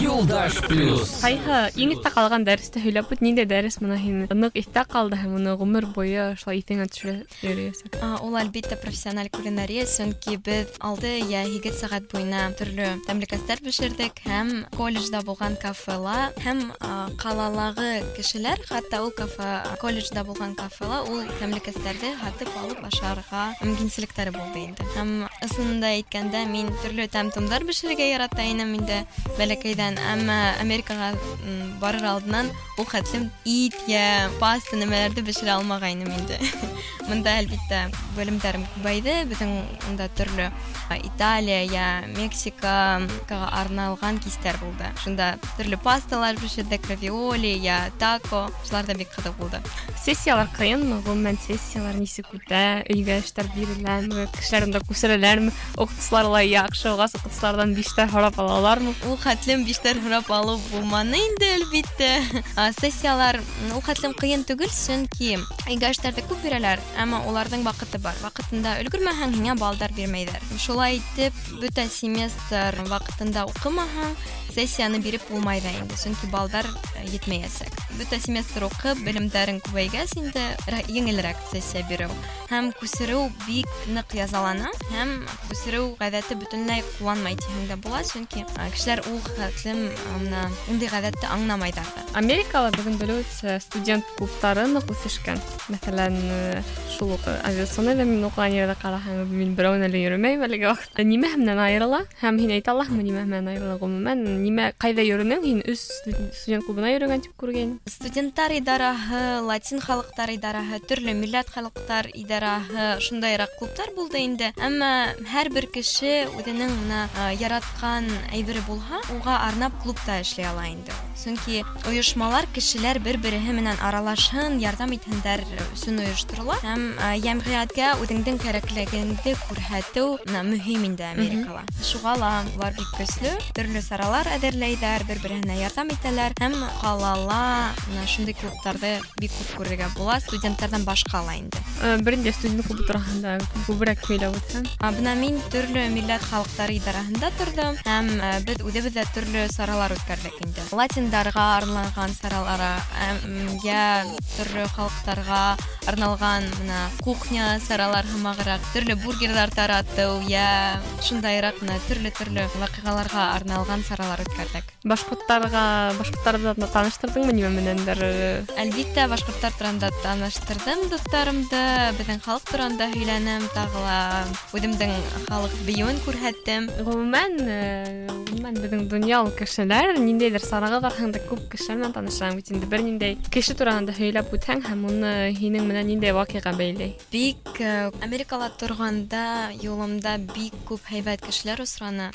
Юлдаш 0.00 0.60
плюс. 0.68 1.20
Ҡайһы 1.22 1.58
иң 1.80 1.94
иҫтә 1.94 2.10
ҡалған 2.14 2.44
дәресте 2.44 2.80
һөйләп 2.82 3.10
бөт, 3.12 3.20
ниндәй 3.24 3.46
дәрес 3.48 3.78
бына 3.80 3.96
һин 4.00 4.26
ныҡ 4.28 4.56
иҫтә 4.60 4.84
ҡалды 4.90 5.16
һәм 5.20 5.36
уны 5.38 5.54
ғүмер 5.60 5.86
буйы 5.94 6.24
шулай 6.40 6.60
иҫеңә 6.60 6.86
төшөрә 6.92 7.14
йөрөйәсәк? 7.44 7.98
А, 8.00 8.18
Ул 8.24 8.36
әлбиттә 8.40 8.76
профессиональ 8.80 9.30
кулинария, 9.32 9.86
сөнки 9.88 10.36
беҙ 10.36 10.76
алты 10.84 11.12
йә 11.24 11.44
һигеҙ 11.48 11.76
сәғәт 11.80 12.08
буйына 12.12 12.42
төрлө 12.58 12.88
тәмлекәстәр 13.06 13.62
бешерҙек 13.64 14.20
һәм 14.26 14.52
колледжда 14.76 15.22
булған 15.28 15.56
кафела 15.60 16.30
һәм 16.44 16.62
а, 16.80 17.08
ҡалалағы 17.20 17.90
кешеләр, 18.16 18.60
хатта 18.68 19.02
ул 19.04 19.12
кафе, 19.16 19.50
колледжда 19.80 20.24
булған 20.28 20.56
кафела 20.60 21.02
ул 21.08 21.24
тәмлекәстәрҙе 21.40 22.14
һатып 22.24 22.52
алып 22.64 22.84
ашарға 22.90 23.46
мөмкинселектәре 23.64 24.32
булды 24.36 24.66
инде. 24.68 24.88
Һәм 24.96 25.14
ысынында 25.46 25.94
әйткәндә 26.00 26.44
мин 26.50 26.72
төрлө 26.82 27.08
тәм-томдар 27.12 27.64
бешерергә 27.68 28.10
ярата 28.12 28.44
инем 28.48 28.74
инде 28.80 29.02
бәләкәйҙән. 29.38 29.93
икән, 29.94 29.98
әммә 30.12 30.38
Америкаға 30.62 31.12
м, 31.14 31.76
барыр 31.82 32.06
алдынан 32.14 32.50
ул 32.80 32.86
хәтлем 32.88 33.28
ит 33.44 33.76
я 33.90 34.30
паста 34.40 34.78
нәмәләрде 34.80 35.24
бешерә 35.26 35.58
алмагайным 35.58 36.08
инде. 36.14 36.38
Монда 37.10 37.40
әлбиттә 37.40 37.88
бөлемдәрем 38.16 38.64
күбәйде, 38.76 39.24
бөтен 39.28 39.56
монда 39.86 40.06
төрле 40.16 40.50
а, 40.88 40.96
Италия 40.96 41.64
я 41.66 42.04
Мексикага 42.16 43.48
арналган 43.50 44.20
кистәр 44.22 44.56
булды. 44.62 44.88
Шунда 45.02 45.32
төрле 45.56 45.76
пасталар 45.80 46.38
бешердек, 46.40 46.86
равиоли 46.88 47.50
я 47.58 47.90
тако, 47.98 48.46
шулар 48.68 48.86
да 48.86 48.94
бик 48.94 49.10
кызык 49.14 49.34
булды. 49.40 49.60
Сессиялар 50.04 50.48
ҡыйынмы? 50.56 51.00
Ғөмүмән 51.04 51.40
сессиялар 51.44 51.98
нисек 51.98 52.30
үтә? 52.36 52.84
Өйгә 52.88 53.20
эштәр 53.24 53.50
биреләме? 53.56 54.28
Кешеләр 54.38 54.68
унда 54.68 54.80
күсерәләрме? 54.86 55.52
Уҡытыусылар 55.76 56.46
яҡшы, 56.46 56.94
уғас 56.94 57.16
уҡытыусыларҙан 57.18 57.74
биштәр 57.76 58.08
һорап 58.14 58.38
алалармы? 58.40 58.94
Ул 59.10 59.18
хәтлем 59.20 59.66
биштәр 59.74 59.98
һорап 60.04 60.28
алып 60.30 60.60
булманы 60.70 61.18
инде 61.18 61.48
әлбиттә. 61.56 62.10
А, 62.56 62.70
Сессиялар 62.76 63.40
м, 63.40 63.72
ул 63.74 63.82
хәтлем 63.82 64.14
кыйын 64.14 64.44
түгел, 64.46 64.70
сөнки 64.70 65.32
өйгә 65.66 65.90
эштәрҙе 65.90 66.22
күп 66.28 66.42
бирәләр, 66.44 66.78
әммә 67.00 67.24
уларҙың 67.30 67.64
ваҡыты 67.66 67.98
бар. 68.04 68.14
Ваҡытында 68.22 68.76
өлгөрмәһәң, 68.84 69.34
һиңә 69.38 69.56
балдар 69.58 69.90
бирмәйҙәр. 69.96 70.44
Шулай 70.60 71.00
итеп, 71.00 71.34
бөтә 71.62 71.88
семестр 71.90 72.78
ваҡытында 72.90 73.46
уҡымаһаң, 73.50 74.14
сессияны 74.54 74.98
биреп 75.02 75.22
булмай 75.30 75.60
ҙа 75.62 75.70
инде, 75.78 75.94
сөнки 75.96 76.26
балдар 76.32 76.66
э, 76.98 77.04
етмәйәсәк. 77.12 77.70
Бөтә 78.00 78.18
семестр 78.22 78.64
уҡып, 78.66 78.98
белемдәрең 79.06 79.60
күбәйгәс 79.66 80.16
инде 80.18 80.42
ра- 80.66 80.82
еңелерәк 80.90 81.38
сессия 81.52 81.84
биреү. 81.86 82.10
Һәм 82.50 82.72
күсереү 82.80 83.28
бик 83.46 83.70
ныҡ 83.94 84.16
язалана, 84.18 84.72
һәм 84.90 85.12
күсереү 85.50 85.92
ғәҙәте 86.00 86.34
бөтөнләй 86.40 86.82
ҡулланмай 86.98 87.38
тиһәң 87.38 87.68
дә 87.70 87.76
була, 87.84 88.02
сөнки 88.02 88.42
а, 88.56 88.66
кешеләр 88.74 89.04
ул 89.12 89.20
хәтлем 89.64 89.80
а, 89.88 90.18
мына 90.22 90.42
ундай 90.70 90.90
ғәҙәтте 90.92 91.28
аңламайҙар 91.34 91.88
ҙа. 91.96 92.04
Америкала 92.20 92.70
бөгөн 92.74 92.98
белеүебеҙсә 93.00 93.56
студент 93.64 94.06
клубтары 94.18 94.66
ныҡ 94.70 94.90
үҫешкән. 94.92 95.40
Мәҫәлән, 95.70 96.16
э, 96.36 96.62
шул 96.96 97.14
уҡ 97.16 97.26
авиационныйҙа 97.30 98.04
мин 98.04 98.24
уҡыған 98.28 98.56
ерҙә 98.56 98.76
ҡараһаң, 98.82 99.22
мин 99.30 99.54
берәүенә 99.58 99.88
лә 99.92 100.00
йөрөмәйем 100.04 100.44
әлеге 100.46 100.68
ваҡытта. 100.70 101.06
Нимәһе 101.06 101.38
менән 101.40 101.58
айырыла? 101.66 102.00
Һәм 102.20 102.40
һин 102.42 102.54
әйтә 102.56 102.74
алаһыңмы 102.74 103.04
нимә 103.06 103.24
менән 103.30 103.48
айырыла? 103.54 103.76
Ғөмүмән, 103.80 104.24
нимә 104.44 104.72
ҡайҙа 104.82 105.06
йөрөнөң? 105.06 105.44
Һин 105.46 105.62
өс 105.70 105.86
студент 106.02 106.66
клубына 106.66 106.90
йөрөгән 106.94 107.24
тип 107.24 107.34
күргәйнем. 107.40 107.78
Студенттар 107.86 108.52
идараһы, 108.58 109.22
латин 109.46 109.80
халыҡтар 109.80 110.34
идараһы, 110.34 110.80
төрлө 110.90 111.14
милләт 111.14 111.50
халыҡтар 111.54 112.10
идараһы, 112.14 113.00
шундайыраҡ 113.06 113.56
клубтар 113.58 113.94
булды 113.96 114.20
инде. 114.24 114.52
Әммә 114.60 115.14
һәр 115.32 115.50
бер 115.54 115.66
кеше 115.72 116.26
үҙенең 116.38 116.74
менә 116.84 117.00
а, 117.16 117.30
яратҡан 117.32 118.08
әйбере 118.34 118.62
булһа, 118.66 119.00
уға 119.16 119.38
арнап 119.54 119.76
клубта 119.82 120.20
эшләй 120.20 120.48
ала 120.50 120.66
инде. 120.70 120.92
Сөнки 121.20 121.60
ойошмалар 121.88 122.46
кешеләр 122.54 122.98
бер-береһе 123.04 123.52
менән 123.52 123.76
аралашһын, 123.84 124.56
ярҙам 124.62 124.94
итһендәр 124.96 125.42
өсөн 125.74 126.00
ойошторола. 126.00 126.56
Һәм 126.64 126.84
а, 126.96 127.10
йәмғиәткә 127.20 127.90
үҙеңдең 128.00 128.40
кәрәклегеңде 128.40 129.34
күрһәтеү 129.46 130.06
менә 130.26 130.42
мөһим 130.48 130.86
инде 130.88 131.04
Америкала. 131.10 131.64
Шуға 131.84 132.14
ла 132.20 132.32
улар 132.56 132.72
бик 132.78 132.88
көслө, 132.96 133.34
төрлө 133.56 133.82
саралар 133.84 134.30
әҙерләйҙәр, 134.38 135.04
бер-береһенә 135.10 135.58
ярҙам 135.60 135.92
итәләр 135.92 136.36
һәм 136.40 136.56
ҡалала 136.80 137.42
менә 137.90 138.06
шундай 138.08 138.36
клубтарҙы 138.40 138.94
бик 139.20 139.34
күп 139.36 139.52
күрергә 139.60 139.90
була, 139.98 140.16
студенттарҙан 140.24 140.88
башҡа 140.88 141.20
ла 141.26 141.36
инде. 141.36 141.60
Э, 141.82 141.98
Беренче 142.00 142.32
студент 142.32 142.66
клубы 142.66 142.84
тураһында 142.88 143.36
күберәк 143.66 144.04
һөйләп 144.08 144.36
үтһәң. 144.40 144.66
А, 144.80 144.90
Бына 144.96 145.14
мин 145.20 145.38
төрлө 145.52 145.86
милләт 145.92 146.24
халыҡтары 146.30 146.76
идараһында 146.80 147.30
тордом 147.38 147.76
һәм 147.84 148.10
ә, 148.20 148.32
беҙ 148.46 148.64
үҙебеҙ 148.64 148.96
ҙә 148.98 149.04
төрлө 149.14 149.43
саралар 149.52 149.92
үткәрҙек 149.92 150.36
инде. 150.44 150.62
Латиндарға 150.72 151.44
арналған 151.60 152.12
саралара, 152.14 152.76
әм, 153.04 153.58
йә 153.64 154.04
төрлө 154.36 154.66
халыҡтарға 154.76 155.42
арналған 155.90 156.46
мына 156.60 156.80
кухня 157.02 157.58
саралар 157.60 158.06
һымағыраҡ, 158.06 158.60
төрлө 158.74 158.96
бургерҙар 159.04 159.50
таратыу, 159.50 160.20
йә 160.28 160.78
шундайыраҡ 161.02 161.60
мына 161.64 161.78
төрлө-төрлө 161.88 162.46
ваҡиғаларға 162.60 163.26
арналған 163.36 163.84
саралар 163.88 164.22
үткәрҙек. 164.24 164.64
Башҡорттарға, 164.84 165.64
башҡорттарҙы 165.98 166.54
да 166.60 166.70
таныштырдыңмы 166.72 167.34
нимә 167.36 167.50
менәндер? 167.58 167.98
э, 168.00 168.44
Әлбиттә, 168.56 169.08
башҡорттар 169.10 169.52
тураһында 169.58 169.90
таныштырҙым 170.04 170.86
дуҫтарымды, 170.92 171.64
беҙҙең 171.98 172.22
халыҡ 172.24 172.44
тураһында 172.52 172.90
һөйләнем, 172.94 173.48
тағы 173.56 173.84
ла 173.84 174.24
үҙемдең 174.56 174.94
халыҡ 175.28 175.56
бейеүен 175.66 176.00
күрһәттем. 176.06 176.70
Ғөмүмән, 176.86 177.40
э, 177.48 178.23
ғөмүмән 178.34 178.56
беҙҙең 178.62 178.82
донъял 178.90 179.30
кешеләр 179.38 179.94
ниндәйҙер 180.00 180.44
сараға 180.44 180.80
барһаң 180.84 181.14
да 181.14 181.22
күп 181.28 181.46
кешеләр 181.52 181.80
менән 181.80 181.94
танышаң 181.96 182.38
бит 182.38 182.50
инде 182.54 182.68
бер 182.70 182.84
ниндәй 182.86 183.16
кеше 183.34 183.56
тураһында 183.58 183.94
һөйләп 183.98 184.34
үтһәң 184.36 184.64
һәм 184.66 184.84
уны 184.90 185.14
һинең 185.38 185.66
менән 185.70 185.90
ниндәй 185.92 186.14
ваҡиға 186.16 186.54
бәйләй. 186.58 186.96
Бик 187.12 187.60
э, 187.60 187.90
Америкала 188.02 188.50
торғанда 188.60 189.24
юлымда 189.62 190.18
бик 190.34 190.56
күп 190.68 190.86
һәйбәт 190.90 191.26
кешеләр 191.26 191.62
осраны. 191.66 192.10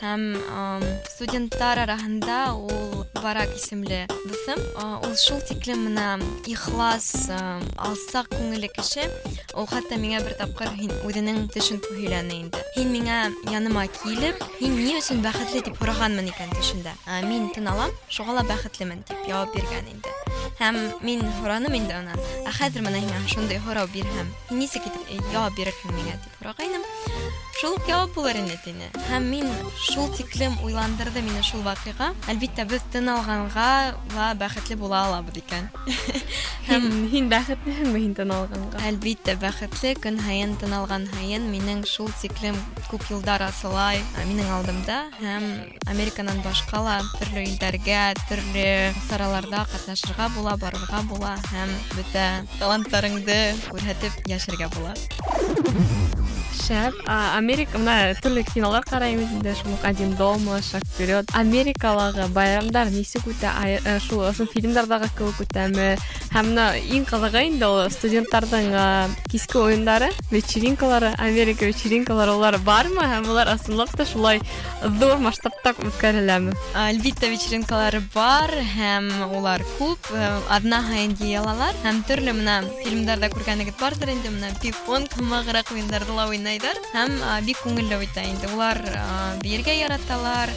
Һәм 0.00 0.22
ам, 0.52 0.82
студенттар 1.08 1.80
араһында 1.86 2.52
ул 2.54 3.04
Барак 3.16 3.54
исемле 3.56 4.04
дуҫым, 4.28 4.60
а, 4.78 5.00
ул 5.02 5.14
шул 5.18 5.40
тиклем 5.48 5.86
менә 5.88 6.20
ихлас, 6.46 7.28
а, 7.32 7.58
алсаҡ 7.88 8.28
күңелле 8.34 8.68
кеше. 8.76 9.06
Ул 9.56 9.66
хатта 9.70 9.96
миңә 9.98 10.20
бер 10.26 10.36
тапҡыр 10.38 10.74
һин 10.76 10.92
үҙенең 11.08 11.46
төшөн 11.54 11.80
һөйләне 11.88 12.36
инде. 12.42 12.62
Һин 12.76 12.92
миңә 12.92 13.18
яныма 13.50 13.86
килеп, 13.96 14.44
һин 14.60 14.76
ни 14.78 14.94
өсөн 15.00 15.24
бәхетле 15.24 15.64
дип 15.66 15.80
һорағанмын 15.80 16.28
икән 16.30 16.52
төшөндә. 16.54 16.92
А, 17.06 17.22
Мин 17.26 17.48
тын 17.56 17.66
алам, 17.72 17.90
шуға 18.12 18.36
ла 18.38 18.44
бәхетлемен 18.46 19.02
дип 19.08 19.26
яуап 19.26 19.56
биргән 19.56 19.90
инде. 19.90 20.12
Һәм 20.60 20.78
мин 21.02 21.24
һораным 21.40 21.74
инде 21.74 21.98
унан, 21.98 22.20
ә 22.46 22.52
хәҙер 22.60 22.86
менә 22.86 23.02
һиңә 23.02 23.24
шундай 23.32 23.58
һорау 23.64 23.90
бирһәм, 23.92 24.30
һин 24.50 24.62
нисек 24.62 24.86
итеп 24.86 25.10
э, 25.10 25.18
яуап 25.32 25.56
бирерһең 25.58 25.98
миңә 25.98 26.14
дип 26.22 26.38
һорағайным. 26.40 26.86
Шул 27.60 27.78
уҡ 27.78 27.86
яуап 27.88 28.12
булыр 28.12 28.36
ине 28.36 28.58
тине. 28.60 28.90
Һәм 29.08 29.30
мин 29.32 29.46
шул 29.80 30.10
тиклем 30.12 30.58
уйландырҙы 30.60 31.22
мине 31.24 31.40
шул 31.40 31.62
ваҡиға. 31.64 32.10
Әлбиттә, 32.28 32.66
беҙ 32.68 32.82
тын 32.92 33.08
алғанға 33.14 33.68
ла 34.12 34.26
бәхетле 34.36 34.76
була 34.76 35.06
алабыҙ 35.06 35.38
икән. 35.40 35.70
Һин, 36.66 36.84
һин 37.08 37.30
бәхетлеһеңме 37.32 38.02
һин 38.02 38.12
тын 38.18 38.34
алғанға? 38.36 38.82
Әлбиттә, 38.90 39.38
бәхетле 39.40 39.94
көн 40.04 40.20
һайын 40.26 40.52
тын 40.60 40.74
алған 40.76 41.06
һайын 41.14 41.46
минең 41.48 41.84
шул 41.88 42.10
тиклем 42.20 42.58
күп 42.90 43.06
йылдар 43.08 43.46
асылай 43.46 44.02
ә, 44.02 44.26
минең 44.28 44.50
алдымда 44.58 44.98
һәм 45.20 45.46
Американан 45.92 46.42
башҡа 46.44 46.82
ла 46.82 46.98
төрлө 47.16 47.46
илдәргә, 47.46 48.02
төрлө 48.26 48.66
сараларда 49.06 49.64
ҡатнашырға 49.72 50.28
була, 50.34 50.58
барырға 50.60 51.04
була 51.08 51.36
һәм 51.52 51.72
бөтә 51.94 52.26
таланттарыңды 52.58 53.40
күрһәтеп 53.70 54.26
йәшәргә 54.26 54.68
була. 54.76 54.96
Шәп. 56.66 56.96
А, 57.06 57.36
Америка, 57.50 57.78
мына 57.78 58.14
төрлө 58.22 58.42
кинолар 58.46 58.84
ҡарайбыҙ 58.86 59.32
инде, 59.38 59.54
шул 59.58 59.72
уҡ 59.74 59.84
«Один 59.88 60.14
дома», 60.16 60.60
«Шаг 60.62 60.84
вперед». 60.86 61.26
Америкалағы 61.34 62.28
байрамдар 62.32 62.90
нисек 62.94 63.26
үтә? 63.26 63.50
Ай- 63.58 63.80
э, 63.84 63.98
Шул 64.00 64.22
ошо 64.28 64.46
фильмдарҙағы 64.46 65.08
кеүек 65.18 65.40
үтәме? 65.42 65.96
Һәм 66.34 66.50
мына 66.52 66.64
иң 66.76 67.06
ҡыҙығы 67.08 67.42
инде 67.48 67.68
ул 67.70 67.86
студенттарҙың 67.92 68.66
а, 68.76 68.86
киске 69.30 69.60
уйындары, 69.62 70.10
вечеринкалары, 70.32 71.14
Америка 71.22 71.64
вечеринкалары 71.64 72.34
улар 72.36 72.58
бармы? 72.66 73.06
Һәм 73.08 73.30
улар 73.32 73.48
ысынлап 73.54 73.94
та 73.96 74.04
шулай 74.04 74.42
ҙур 75.00 75.16
масштабта 75.22 75.72
үткәреләме? 75.86 76.52
Әлбиттә 76.76 77.30
вечеринкалары 77.32 78.02
бар 78.14 78.52
һәм 78.74 79.08
улар 79.38 79.64
күп, 79.78 80.10
э, 80.12 80.28
аҙна 80.52 80.82
һайын 80.90 81.16
йыйылалар 81.20 81.78
һәм 81.86 82.02
төрлө 82.08 82.36
менә 82.36 82.58
фильмдарда 82.82 83.30
күргәнегеҙ 83.32 83.78
бардыр 83.80 84.12
инде 84.12 84.34
менә 84.34 84.52
пинг-понг 84.62 85.16
һымағыраҡ 85.16 85.72
уйындарҙы 85.72 86.16
ла 86.16 86.28
уйнайҙар 86.32 86.82
һәм 86.92 87.16
а, 87.22 87.40
бик 87.46 87.62
күңелле 87.64 88.02
үтә 88.04 88.26
инде. 88.28 88.52
Улар 88.52 88.82
а, 88.96 89.36
бейергә 89.42 89.74
яраталар. 89.80 90.52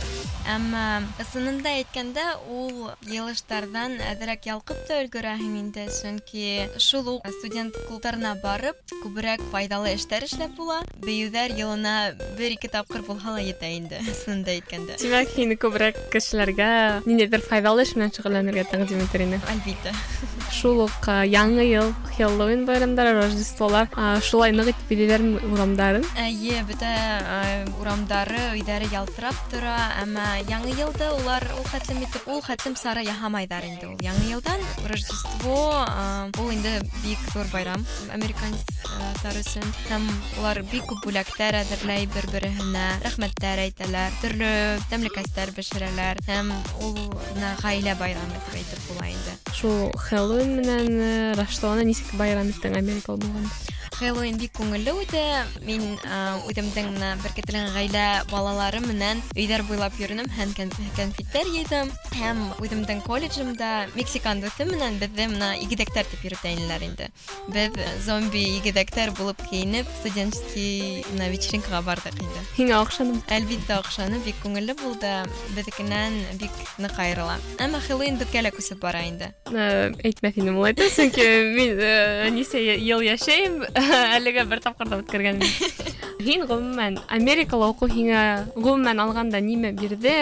Әммә 0.49 0.83
ысынында 1.21 1.71
әйткәндә 1.77 2.23
ул 2.49 2.87
йылыштарҙан 3.05 3.99
әҙерәк 4.01 4.47
ялҡып 4.49 4.79
та 4.87 4.99
өлгөрәһең 5.03 5.57
инде, 5.59 5.83
сөнки 5.93 6.65
шул 6.81 7.09
уҡ 7.11 7.27
студент 7.35 7.75
клубтарына 7.87 8.31
барып, 8.41 8.79
күберәк 9.03 9.43
файҙалы 9.51 9.91
эштәр 9.97 10.25
эшләп 10.25 10.55
була. 10.57 10.79
Бейеүҙәр 11.03 11.53
йылына 11.57 11.95
бер-ике 12.39 12.71
тапҡыр 12.73 13.03
булһа 13.05 13.35
ла 13.35 13.43
етә 13.43 13.69
инде, 13.75 13.99
ысынында 14.09 14.55
әйткәндә. 14.55 14.97
Тимәк, 15.03 15.35
һин 15.37 15.53
күберәк 15.61 15.99
кешеләргә 16.15 16.69
ниндәйҙер 17.05 17.45
файҙалы 17.45 17.85
эш 17.85 17.93
менән 17.99 18.15
шөғөлләнергә 18.17 18.65
тәҡдим 18.71 19.03
итер 19.05 19.25
инең. 19.27 19.45
Әлбиттә. 19.53 19.93
Шул 20.49 20.81
уҡ 20.87 21.05
а, 21.11 21.19
яңы 21.29 21.67
йыл, 21.67 21.93
Хэллоуин 22.15 22.65
байрамдары, 22.65 23.13
Рождестволар, 23.19 23.85
а, 23.93 24.17
шулай 24.25 24.55
ныҡ 24.55 24.71
итеп 24.73 24.89
биләйҙәрме 24.89 25.43
урамдарын? 25.53 26.07
Эйе, 26.19 26.63
бөтә 26.67 26.89
э, 26.89 27.61
урамдары, 27.79 28.41
өйҙәре 28.57 28.89
ялтырап 28.91 29.37
тора, 29.53 29.77
әммә 30.01 30.29
менә 30.29 30.32
яңы 30.49 30.71
йылды 30.73 31.09
улар 31.19 31.43
ул 31.57 31.65
хәтлем 31.69 32.01
итеп 32.05 32.27
ул 32.31 32.41
хәтлем 32.41 32.75
сары 32.79 33.03
яһамайҙар 33.05 33.65
инде 33.67 33.87
ул 33.89 33.97
яңы 34.03 34.29
йылдан 34.31 34.63
рождество 34.89 35.85
а, 35.85 36.29
ул 36.41 36.51
инде 36.53 36.79
бик 37.03 37.19
зур 37.33 37.45
байрам 37.53 37.85
американецтар 38.15 39.39
өсөн 39.41 39.65
һәм 39.89 40.07
улар 40.39 40.61
бик 40.71 40.87
күп 40.89 41.03
бүләктәр 41.05 41.59
әҙерләй 41.61 42.09
бер 42.15 42.29
береһенә 42.33 42.85
рәхмәттәр 43.05 43.63
әйтәләр 43.67 44.15
төрлө 44.23 44.51
тәмлекәстәр 44.89 45.53
бешерәләр 45.57 46.21
һәм 46.27 46.53
ул 46.81 46.95
менә 47.35 47.55
ғаилә 47.63 47.97
байрамы 47.99 48.37
дип 48.37 48.61
әйтеп 48.61 48.87
була 48.91 49.09
инде 49.11 49.37
Шул 49.59 49.89
Хэллоуин 50.07 50.55
менән 50.61 50.87
э, 50.93 51.11
Рождествоны 51.35 51.83
нисек 51.89 52.13
байрам 52.19 52.49
иттең 52.53 52.77
Америкала 52.79 53.17
булганда? 53.19 53.72
Хэллоуин 53.99 54.37
бик 54.39 54.53
күңелле 54.55 54.93
үтә. 54.95 55.23
Мин 55.67 55.97
а, 56.07 56.37
үҙемдең 56.47 56.93
менә 56.95 57.09
беркетелгән 57.23 57.73
ғаилә 57.75 58.05
балалары 58.31 58.79
менән 58.85 59.19
өйҙәр 59.35 59.65
буйлап 59.67 59.97
йөрөнөм 59.99 60.29
һәм 60.37 60.53
кән- 60.55 60.71
кәнфиттәр 60.95 61.49
йыйҙым. 61.51 61.91
Һәм 62.19 62.43
үҙемдең 62.63 63.01
колледжымда 63.07 63.89
Мексикан 63.95 64.39
дуҫым 64.43 64.71
менән 64.75 64.99
беҙҙе 65.01 65.27
менә 65.33 65.49
игеҙәктәр 65.65 66.07
тип 66.11 66.23
йөрөтәйнеләр 66.29 66.85
инде. 66.87 67.09
Беҙ 67.51 67.75
зомби 68.05 68.43
игеҙәктәр 68.59 69.11
булып 69.19 69.41
кейенеп 69.49 69.87
студенческий 69.99 71.03
менә 71.13 71.29
вечеринкаға 71.33 71.81
бардык 71.87 72.15
инде. 72.23 72.43
Һиңә 72.57 72.79
оҡшаным. 72.83 73.19
Әлбиттә 73.29 73.79
оҡшаны, 73.81 74.19
бик 74.25 74.35
күңелле 74.43 74.75
булды. 74.79 75.11
Беҙҙекенән 75.57 76.15
бик 76.39 76.51
ныҡ 76.79 76.95
айырыла. 77.03 77.37
Әммә 77.59 77.81
Хэллоуин 77.87 78.19
беҙгә 78.21 78.43
лә 78.47 78.51
күсеп 78.55 78.79
бара 78.83 79.03
инде. 79.07 79.31
Э, 79.51 79.91
Әйтмәҫ 80.03 80.37
инем 80.39 80.57
ул 80.59 80.67
әйтә, 80.69 80.89
сөнки 80.93 81.25
мин 81.55 81.79
э, 81.79 82.29
нисә 82.35 82.59
йыл 82.61 83.01
йәшәйем, 83.05 83.63
әлегә 84.17 84.45
бер 84.49 84.61
тапҡыр 84.63 84.91
да 84.91 85.01
үткәргәнем. 85.03 85.45
юк. 86.13 86.13
Һин 86.19 86.43
ғөмүмән 86.49 86.97
Америкала 87.15 87.69
уҡыу 87.71 87.89
һиңә 87.91 88.21
ғөмүмән 88.55 88.99
алғанда 89.03 89.39
нимә 89.43 89.71
бирҙе? 89.77 90.15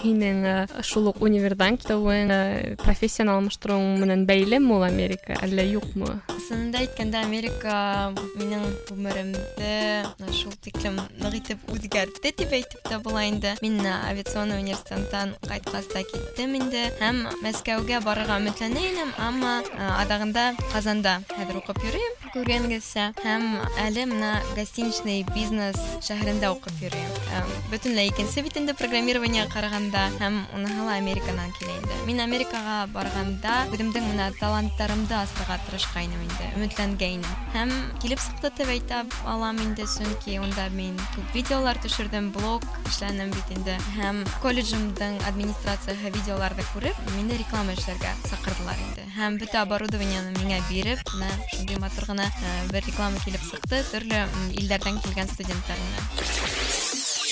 Һинең 0.00 0.38
э, 0.48 0.54
шул 0.82 1.10
уҡ 1.10 1.20
универҙан 1.24 1.76
китеүең, 1.80 2.32
э, 2.32 2.76
профессионал 2.80 3.40
алмаштырыуың 3.42 4.00
менән 4.00 4.24
бәйлеме 4.28 4.72
ул 4.74 4.84
Америка, 4.86 5.36
әллә 5.44 5.66
юҡмы? 5.68 6.08
Ысынында 6.32 6.80
әйткәндә 6.84 7.22
Америка 7.24 8.12
минең 8.38 8.64
ғүмеремде 8.88 9.74
на 10.20 10.32
шул 10.32 10.54
тиклем 10.64 10.98
ныҡ 11.20 11.38
итеп 11.40 11.68
үҙгәртте 11.72 12.32
тип 12.32 12.56
әйтеп 12.56 12.88
тә 12.88 13.00
була 13.04 13.26
инде. 13.28 13.54
Мин 13.62 13.78
на 13.84 14.00
авиационный 14.08 14.62
университеттан 14.62 15.36
ҡайтҡас 15.44 15.90
та 15.92 16.04
киттем 16.08 16.56
инде 16.58 16.88
һәм 17.00 17.24
Мәскәүгә 17.44 18.00
барырға 18.04 18.40
өмөтләнә 18.40 18.84
инем, 18.90 19.12
әммә 19.20 19.54
ә, 19.76 19.90
аҙағында 20.02 20.44
Ҡазанда 20.72 21.18
хәҙер 21.34 21.60
уҡып 21.60 21.82
йөрөйөм, 21.84 22.16
күргәнегеҙсә, 22.34 23.10
һәм 23.24 23.48
әле 23.84 24.06
менә 24.10 24.32
гостиничный 24.56 25.24
бизнес 25.28 25.76
шәһәрендә 26.04 26.48
уҡып 26.54 26.78
йөрөйөм. 26.80 27.16
Ә, 27.36 27.42
Бөтөнләй 27.68 28.08
икенсе 28.08 28.42
бит 28.44 28.56
инде 28.56 28.72
программирование 28.76 29.44
ҡарағанда 29.52 30.06
һәм 30.20 30.38
уныһы 30.56 30.86
ла 30.86 30.94
Американан 30.96 31.52
килә 31.58 31.74
инде. 31.76 31.98
Мин 32.06 32.22
Америкаға 32.24 32.86
барғанда 32.94 33.66
үҙемдең 33.74 34.08
менә 34.12 34.30
таланттарымды 34.38 35.16
асырға 35.18 35.58
тырышҡайным 35.66 36.22
инде, 36.24 36.48
өмөтләнгәйнем. 36.56 37.36
Һәм 37.52 37.72
килеп 38.00 38.22
сыҡты 38.24 38.50
тип 38.56 38.72
әйтә 38.72 39.02
алам 39.28 39.60
инде, 39.60 39.86
сөнки 39.86 40.38
унда 40.40 40.68
мин 40.72 40.96
күп 41.14 41.34
видеолар 41.36 41.80
төшөрҙөм, 41.84 42.30
блог 42.36 42.64
эшләнем 42.88 43.32
бит 43.34 43.52
инде. 43.56 43.76
Һәм 43.98 44.24
колледжымдың 44.44 45.20
администрацияһы 45.28 46.14
видеоларҙы 46.16 46.64
күреп, 46.72 46.96
мине 47.16 47.36
реклама 47.40 47.76
эшләргә 47.76 48.14
саҡырҙылар 48.30 48.80
инде. 48.88 49.04
Һәм 49.18 49.38
бөтә 49.42 49.60
оборудованияны 49.64 50.32
миңә 50.40 50.60
биреп, 50.68 51.02
менә 51.14 51.30
шундый 51.54 51.78
матур 51.82 52.08
ғына 52.10 52.26
э, 52.28 52.54
бер 52.72 52.82
реклама 52.86 53.20
килеп 53.24 53.42
сыҡты, 53.46 53.82
төрлө 53.92 54.24
м, 54.24 54.48
илдәрҙән 54.58 54.98
килгән 55.04 55.17
студенттар 55.34 55.78
менән. 55.80 56.04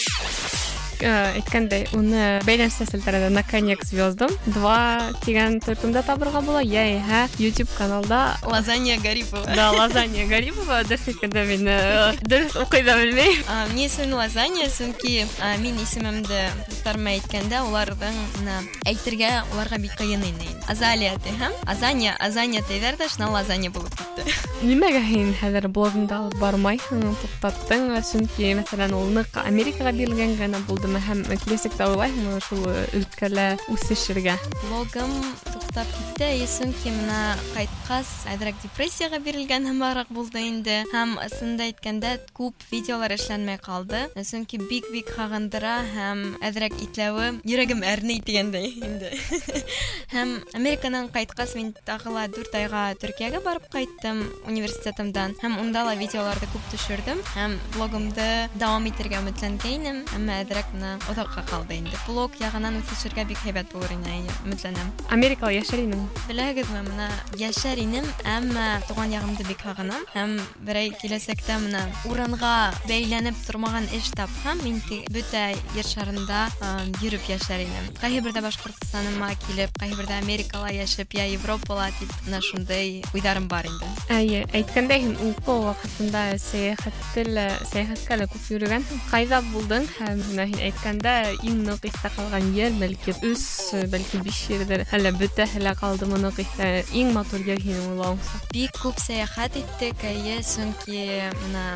Э, 0.02 0.66
Әйткәндәй, 1.02 1.88
уны 1.99 2.38
бәйләнеш 2.47 2.76
сәселтәрендә 2.79 3.31
на 3.35 3.43
конек 3.43 3.81
звездам 3.88 4.31
2 4.55 5.17
тигән 5.25 5.57
төркемдә 5.64 6.05
табырға 6.07 6.43
була, 6.47 6.61
йәиһә 6.62 7.25
YouTube 7.43 7.73
каналда 7.76 8.37
Лазанья 8.47 9.00
Гарипова. 9.02 9.43
да 9.55 9.73
Лазанья 9.73 10.26
Гарипова 10.31 10.85
дөрес 10.87 11.09
әйткәндә 11.11 11.43
мин 11.49 11.67
э, 11.67 12.14
дөрес 12.23 12.55
уҡый 12.55 12.85
да 12.87 12.95
белмәйем. 13.00 13.43
А, 13.49 13.67
Ни 13.75 13.88
өсөн 13.88 14.14
лазанья, 14.14 14.69
сөнки 14.71 15.26
а, 15.41 15.57
мин 15.59 15.75
исемемде 15.83 16.45
дуҫтарыма 16.71 17.17
әйткәндә, 17.19 17.64
уларҙың 17.67 18.14
менә 18.38 18.61
әйтергә 18.87 19.33
уларға 19.57 19.83
бик 19.83 19.99
ҡыйын 19.99 20.23
ине. 20.23 20.47
инде. 20.47 20.62
Азалия 20.69 21.17
ти 21.19 21.35
һәм 21.35 21.52
Азанья, 21.67 22.14
Азанья 22.21 22.62
тиҙәр 22.62 22.95
ҙә 23.00 23.09
шунан 23.11 23.33
лазанья 23.35 23.71
булып 23.71 23.91
китте. 23.99 24.23
Нимәгә 24.62 25.02
һин 25.02 25.35
хәҙер 25.41 25.67
блогыңда 25.67 26.21
алып 26.23 26.38
бармайһың, 26.38 27.02
туҡтаттың, 27.19 27.88
сөнки 28.07 28.55
мәсәлән 28.55 28.95
ул 28.95 29.11
ныҡ 29.19 29.35
Америкаға 29.43 29.91
бирелгән 29.93 30.37
генә 30.38 30.62
булдымы 30.87 31.00
һәм 31.02 31.23
киләсәктә 31.45 31.88
уйлайһыңмы 31.93 32.41
шул 32.47 32.67
өлкәлә 32.99 33.47
үсешергә? 33.73 34.37
Блогым 34.62 35.12
туҡтап 35.47 35.89
китте, 35.97 36.28
и 36.43 36.47
сөнки 36.49 36.93
менә 36.93 37.21
ҡайтҡас 37.52 38.11
әҙерәк 38.32 38.58
депрессияға 38.63 39.21
бирелгән 39.25 39.69
һымараҡ 39.71 40.13
булды 40.13 40.43
инде. 40.47 40.78
Һәм 40.93 41.17
ысынында 41.25 41.69
әйткәндә 41.71 42.13
күп 42.37 42.67
видеолар 42.71 43.15
эшләнмәй 43.17 43.61
ҡалды. 43.63 44.04
Сөнки 44.23 44.61
бик-бик 44.61 45.13
һағындыра 45.17 45.75
һәм 45.95 46.25
әҙерәк 46.45 46.78
итләүе 46.87 47.28
йөрәгем 47.43 47.82
әрней 47.87 48.21
тигәндәй 48.25 48.73
инде. 48.82 49.13
һәм 50.13 50.35
Американан 50.58 51.08
ҡайтҡас 51.13 51.56
мин 51.56 51.73
тағы 51.87 52.13
ла 52.13 52.26
дүрт 52.28 52.54
айға 52.58 52.85
Төркиәгә 53.00 53.41
барып 53.45 53.69
ҡайттым 53.73 54.23
университетымдан. 54.49 55.37
Һәм 55.43 55.58
унда 55.63 55.87
ла 55.89 55.97
видеоларҙы 55.97 56.49
күп 56.52 56.69
төшөрҙөм. 56.75 57.23
Һәм 57.32 57.56
блогымды 57.76 58.28
дауам 58.61 58.87
итергә 58.91 59.23
өмөтләнгәйнем, 59.23 60.02
әммә 60.17 60.43
әҙерәк 60.45 60.75
менә 60.76 60.99
оҙаҡҡа 61.08 61.43
ҡалды 61.49 61.78
инде. 61.80 61.97
Блог 62.06 62.35
яғынан 62.41 62.76
үҫешергә 62.82 63.25
бик 63.28 63.39
һәйбәт 63.47 63.73
булыр 63.73 63.93
ине, 63.93 64.21
өмөтләнәм. 64.45 64.91
Америкала 65.08 65.52
йәшәр 65.52 65.80
инең. 65.87 66.02
Беләһегеҙме, 66.28 66.82
менә 66.89 67.08
йәшәр 67.39 67.78
инем, 67.80 68.04
әммә 68.28 68.67
туған 68.89 69.13
яғымды 69.17 69.47
бик 69.49 69.63
һағынам. 69.65 70.04
Һәм 70.13 70.37
берәй 70.67 70.91
киләсәктә 71.00 71.56
менә 71.65 71.82
урынға 72.04 72.73
бәйләнеп 72.89 73.35
тормаған 73.47 73.89
эш 73.97 74.11
тапһам, 74.13 74.61
мин 74.65 74.80
ки- 74.89 75.04
бөтә 75.13 75.56
ер 75.76 75.85
шарында 75.89 76.49
а, 76.61 76.85
йөрөп 77.00 77.25
йәшәр 77.32 77.65
инем. 77.65 77.89
Ҡайһы 78.02 78.21
берҙә 78.26 78.43
Башҡортостаныма 78.45 79.32
килеп, 79.47 79.73
ҡайһы 79.80 79.97
берҙә 79.97 80.19
Америкала 80.21 80.69
йәшәп, 80.73 81.17
йә 81.17 81.32
Европала 81.32 81.89
тип, 81.99 82.13
менә 82.26 82.41
шундай 82.43 83.02
уйҙарым 83.15 83.49
бар 83.49 83.67
инде. 83.67 83.87
Әйе, 84.13 84.45
әйткәндәй 84.52 85.00
һин 85.06 85.17
уҡыу 85.30 85.65
ваҡытында 85.71 86.37
сәйәхәтте 86.39 87.25
лә, 87.30 87.47
сәйәхәткә 87.73 88.19
лә 88.21 88.26
күп 88.32 88.50
йөрөгәнһең. 88.52 89.00
Ҡайҙа 89.13 89.41
булдың 89.52 89.87
һәм 89.99 90.23
менә 90.32 90.47
һин 90.52 90.58
әйткәндә 90.67 91.15
иң 91.47 91.63
ныҡ 91.69 91.87
иҫтә 91.91 92.13
ҡалған 92.17 92.50
ер, 92.56 92.75
бәлки 92.80 93.15
өс, 93.28 93.47
бәлки 93.93 94.23
биш 94.26 94.43
ерҙер, 94.50 94.87
әллә 94.97 95.15
бөтәһе 95.21 95.63
лә 95.63 95.76
ҡалдымы 95.78 96.19
ныҡ 96.25 96.43
иҫтә. 96.45 96.71
Иң 96.99 97.15
матур 97.17 97.47
ер 97.47 97.63
һинең 97.63 97.95
уйлауыңса. 97.95 98.43
Бик 98.52 98.76
күп 98.82 98.99
сәйәхәт 99.02 99.61
иттек, 99.63 100.02
әйе, 100.08 100.43
сөнки 100.43 101.06
менә 101.45 101.67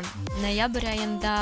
ноябрь 0.43 0.91
айында, 0.93 1.37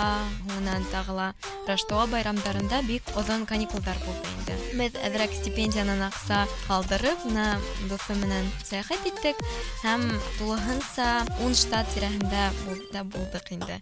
һуңынан 0.45 0.89
тағы 0.93 1.19
ла 1.19 1.29
Рождество 1.65 2.05
байрамдарында 2.11 2.81
бик 2.85 3.09
оҙон 3.17 3.45
каникулдар 3.49 3.97
булды 4.05 4.38
инде. 4.49 4.55
Беҙ 4.75 4.97
әҙерәк 5.07 5.31
стипендиянан 5.39 6.01
аҡса 6.09 6.41
ҡалдырып, 6.67 7.25
менә 7.29 7.45
дуҫым 7.89 8.19
менән 8.25 8.49
сәйәхәт 8.67 9.05
иттек 9.11 9.39
һәм 9.83 10.03
тулыһынса 10.39 11.07
10 11.39 11.55
штат 11.55 11.87
тирәһендә 11.95 12.49
бул- 12.65 12.83
да 12.93 13.03
булдыҡ 13.03 13.51
инде. 13.55 13.79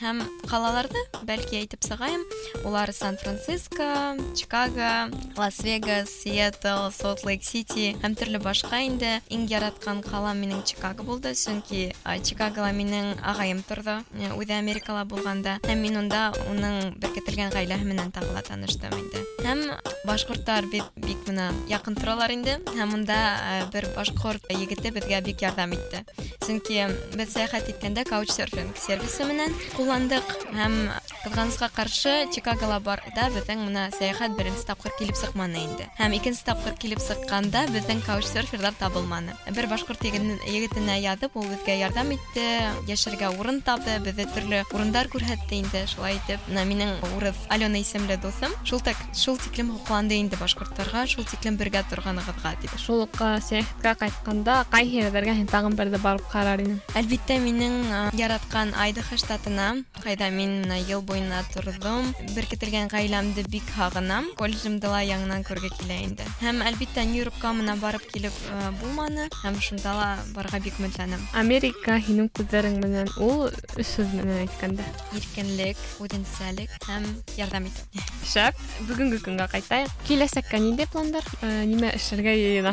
Һәм 0.00 0.22
ҡалаларҙы 0.48 1.02
бәлки 1.28 1.60
әйтеп 1.60 1.84
сығайым, 1.84 2.22
улар 2.64 2.92
Сан-Франциско, 2.92 4.16
Чикаго, 4.34 5.10
Лас-Вегас, 5.36 6.08
Сиэтл, 6.22 6.88
Солт-Лейк-Сити 6.96 7.96
һәм 8.02 8.16
төрлө 8.16 8.40
башҡа 8.42 8.80
инде. 8.86 9.20
Иң 9.30 9.46
яратҡан 9.50 10.00
ҡалам 10.04 10.40
минең 10.40 10.64
Чикаго 10.64 11.04
булды, 11.04 11.34
сөнки 11.34 11.92
а, 12.04 12.18
Чикагола 12.18 12.72
минең 12.72 13.16
ағайым 13.20 13.62
торҙо, 13.68 14.00
э, 14.16 14.32
үҙе 14.36 14.56
Америкала 14.58 15.04
булғанда. 15.04 15.58
Һәм 15.68 15.80
мин 15.84 15.96
унда 15.96 16.30
уның 16.50 16.96
беркетелгән 17.00 17.52
ғаиләһе 17.52 17.84
менән 17.84 18.12
тағы 18.12 18.32
ла 18.34 18.42
таныштым 18.42 18.92
инде. 18.98 19.24
Һәм 19.44 19.62
башҡорттар 20.06 20.66
бит 20.72 20.86
бик 20.96 21.26
менә 21.28 21.50
яҡын 21.70 21.96
торалар 21.98 22.32
инде. 22.32 22.58
Һәм 22.76 22.94
унда 22.98 23.16
э, 23.16 23.64
бер 23.72 23.86
башҡорт 23.96 24.46
егете 24.52 24.92
беҙгә 24.94 25.20
бик 25.26 25.42
ярҙам 25.44 25.74
итте. 25.76 26.04
Сөнки 26.44 26.86
беҙ 27.14 27.30
сәйәхәт 27.34 27.68
иткәндә 27.74 28.06
каучсерфинг 28.08 28.78
сервисы 28.80 29.26
менән 29.28 29.54
ҡулландык 29.76 30.26
һәм 30.56 30.76
ҡыҙғанысҡа 31.20 31.68
ҡаршы 31.76 32.14
Чикагола 32.34 32.80
барда 32.80 33.28
беҙҙең 33.34 33.66
менә 33.66 33.88
сәйәхәт 33.92 34.36
беренсе 34.38 34.64
тапҡыр 34.70 34.94
килеп 34.98 35.18
сыҡманы 35.20 35.60
инде. 35.66 35.88
Һәм 35.98 36.16
икенсе 36.16 36.46
тапҡыр 36.48 36.78
килеп 36.80 37.02
сыҡҡанда 37.04 37.66
беҙҙең 37.74 38.00
каучсерферҙар 38.06 38.74
табылманы. 38.80 39.36
Бер 39.54 39.68
башҡорт 39.68 40.00
егетен- 40.08 40.40
егетенә 40.48 40.96
яҙып, 41.04 41.36
ул 41.36 41.44
беҙгә 41.44 41.76
ярҙам 41.76 42.14
итте, 42.16 42.46
йәшәргә 42.88 43.34
урын 43.38 43.60
табы, 43.60 43.98
беҙҙе 44.06 44.26
төрлө 44.32 44.62
урындар 44.72 45.12
күрһәтте 45.12 45.60
инде. 45.60 45.84
Шулай 45.86 46.16
итеп, 46.16 46.40
менә 46.48 46.64
минең 46.72 46.96
урыҙ 47.18 47.36
Алена 47.50 47.78
исемле 47.78 48.16
дуҫым, 48.16 48.56
шул 48.64 48.80
так 48.80 48.96
шул 49.12 49.36
тиклем 49.36 49.76
һоҡланды 49.94 50.18
инде 50.18 50.40
башҡорттарға, 50.40 51.06
шул 51.06 51.28
тиклем 51.30 51.60
бергә 51.60 51.84
торғанығыҙға 51.92 52.54
тип. 52.64 52.74
Шул 52.80 53.06
уҡ 53.06 53.22
э, 53.22 53.30
сәйәхәткә 53.46 53.94
ҡайтҡанда 54.02 54.58
ҡайһы 54.74 55.06
ерҙәргә 55.06 55.36
һин 55.38 55.46
тағын 55.46 55.78
бер 55.78 55.94
дә 55.94 56.02
барып 56.02 56.26
ҡарар 56.34 56.64
инең? 56.64 56.82
Әлбиттә, 56.98 57.38
минең 57.44 57.78
а, 57.94 58.02
яратҡан 58.18 58.74
Айдаһо 58.74 59.20
штатына, 59.20 59.70
ҡайҙа 60.02 60.32
мин 60.34 60.60
менә 60.64 60.82
йыл 60.82 61.06
буйына 61.06 61.44
торҙом, 61.54 62.10
беркетелгән 62.34 62.80
дигән 62.80 62.88
гаиләмде 62.88 63.42
бик 63.50 63.66
һағынам. 63.76 64.30
Колледжымды 64.38 64.88
ла 64.88 65.00
яңынан 65.04 65.42
күргә 65.44 65.68
килә 65.74 65.98
инде. 66.06 66.24
Һәм 66.40 66.62
әлбиттә 66.64 67.04
Нью-Йоркка 67.04 67.52
мына 67.52 67.76
барып 67.76 68.06
килеп 68.12 68.32
э, 68.48 68.70
булманы. 68.80 69.28
Һәм 69.42 69.58
шунда 69.60 69.92
ла 69.92 70.08
барга 70.34 70.60
бик 70.60 70.78
өметләнәм. 70.80 71.20
Америка 71.34 71.98
һинең 72.00 72.30
күҙҙәрең 72.32 72.78
менән 72.80 73.10
ул 73.20 73.50
өс 73.76 73.96
һүҙ 73.98 74.14
менән 74.16 74.46
әйткәндә. 74.46 74.86
Иркенлек, 75.18 75.76
үҙенсәлек 76.00 76.72
һәм 76.88 77.04
ярдәм 77.36 77.68
итә. 77.68 78.06
Шәп, 78.30 78.64
бүгөнгө 78.88 79.20
көнгә 79.26 79.50
ҡайтайыҡ. 79.56 79.83
Киләсәккә 80.08 80.58
ниндәй 80.62 80.88
пландар? 80.90 81.24
Э, 81.42 81.64
Нимә 81.68 81.92
эшләргә 81.96 82.32
йыйына? 82.34 82.72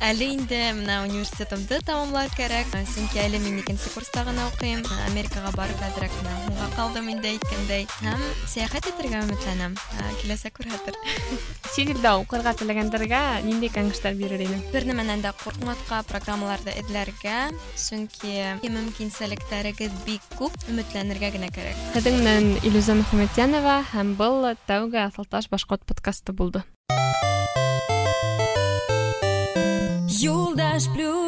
Әле 0.00 0.28
инде 0.34 0.60
менә 0.76 1.02
университетымды 1.06 1.80
тамамлар 1.84 2.30
кәрәк. 2.36 2.72
Сөнки 2.94 3.18
әле 3.22 3.40
мин 3.42 3.58
икенсе 3.62 3.90
курста 3.94 4.24
гына 4.24 4.48
укыйм. 4.52 4.84
Америкага 5.08 5.52
барып 5.56 5.82
әҙерәк 5.88 6.14
менә 6.22 6.34
һуңға 6.46 6.68
ҡалдым 6.76 7.10
инде 7.14 7.34
әйткәндәй. 7.34 7.86
Һәм 8.04 8.24
сәйәхәт 8.54 8.90
итергә 8.92 9.22
өметләнәм. 9.26 9.74
Ә, 9.98 10.08
Киләсәк 10.22 10.58
күрһәтер. 10.60 10.96
Сибирҙә 11.74 12.14
уҡырға 12.22 12.54
теләгәндәргә 12.58 13.22
ниндәй 13.44 13.70
кәңәштәр 13.74 14.16
бирер 14.18 14.40
инең? 14.42 14.62
Бер 14.72 14.86
нәмәнән 14.88 15.22
дә 15.22 15.34
ҡурҡмаҫҡа, 15.42 16.00
программаларҙы 16.08 16.74
эҙләргә, 16.80 17.36
сөнки 17.78 18.32
мөмкинсәлектәрегеҙ 18.64 19.94
бик 20.06 20.24
күп, 20.38 20.56
өметләнергә 20.72 21.30
генә 21.36 21.52
кәрәк. 21.54 21.78
Һеҙҙең 21.94 22.18
менән 22.22 22.48
Илюза 22.66 22.96
Мөхәмәтйәнова 22.98 23.76
һәм 23.92 24.16
был 24.18 24.48
тәүге 24.66 25.04
Аҫалташ 25.04 25.50
башҡорт 25.52 25.84
подкасты 25.86 26.32
булды. 26.32 26.51
You'll 30.07 30.55
dash 30.55 30.87
Blue 30.87 31.22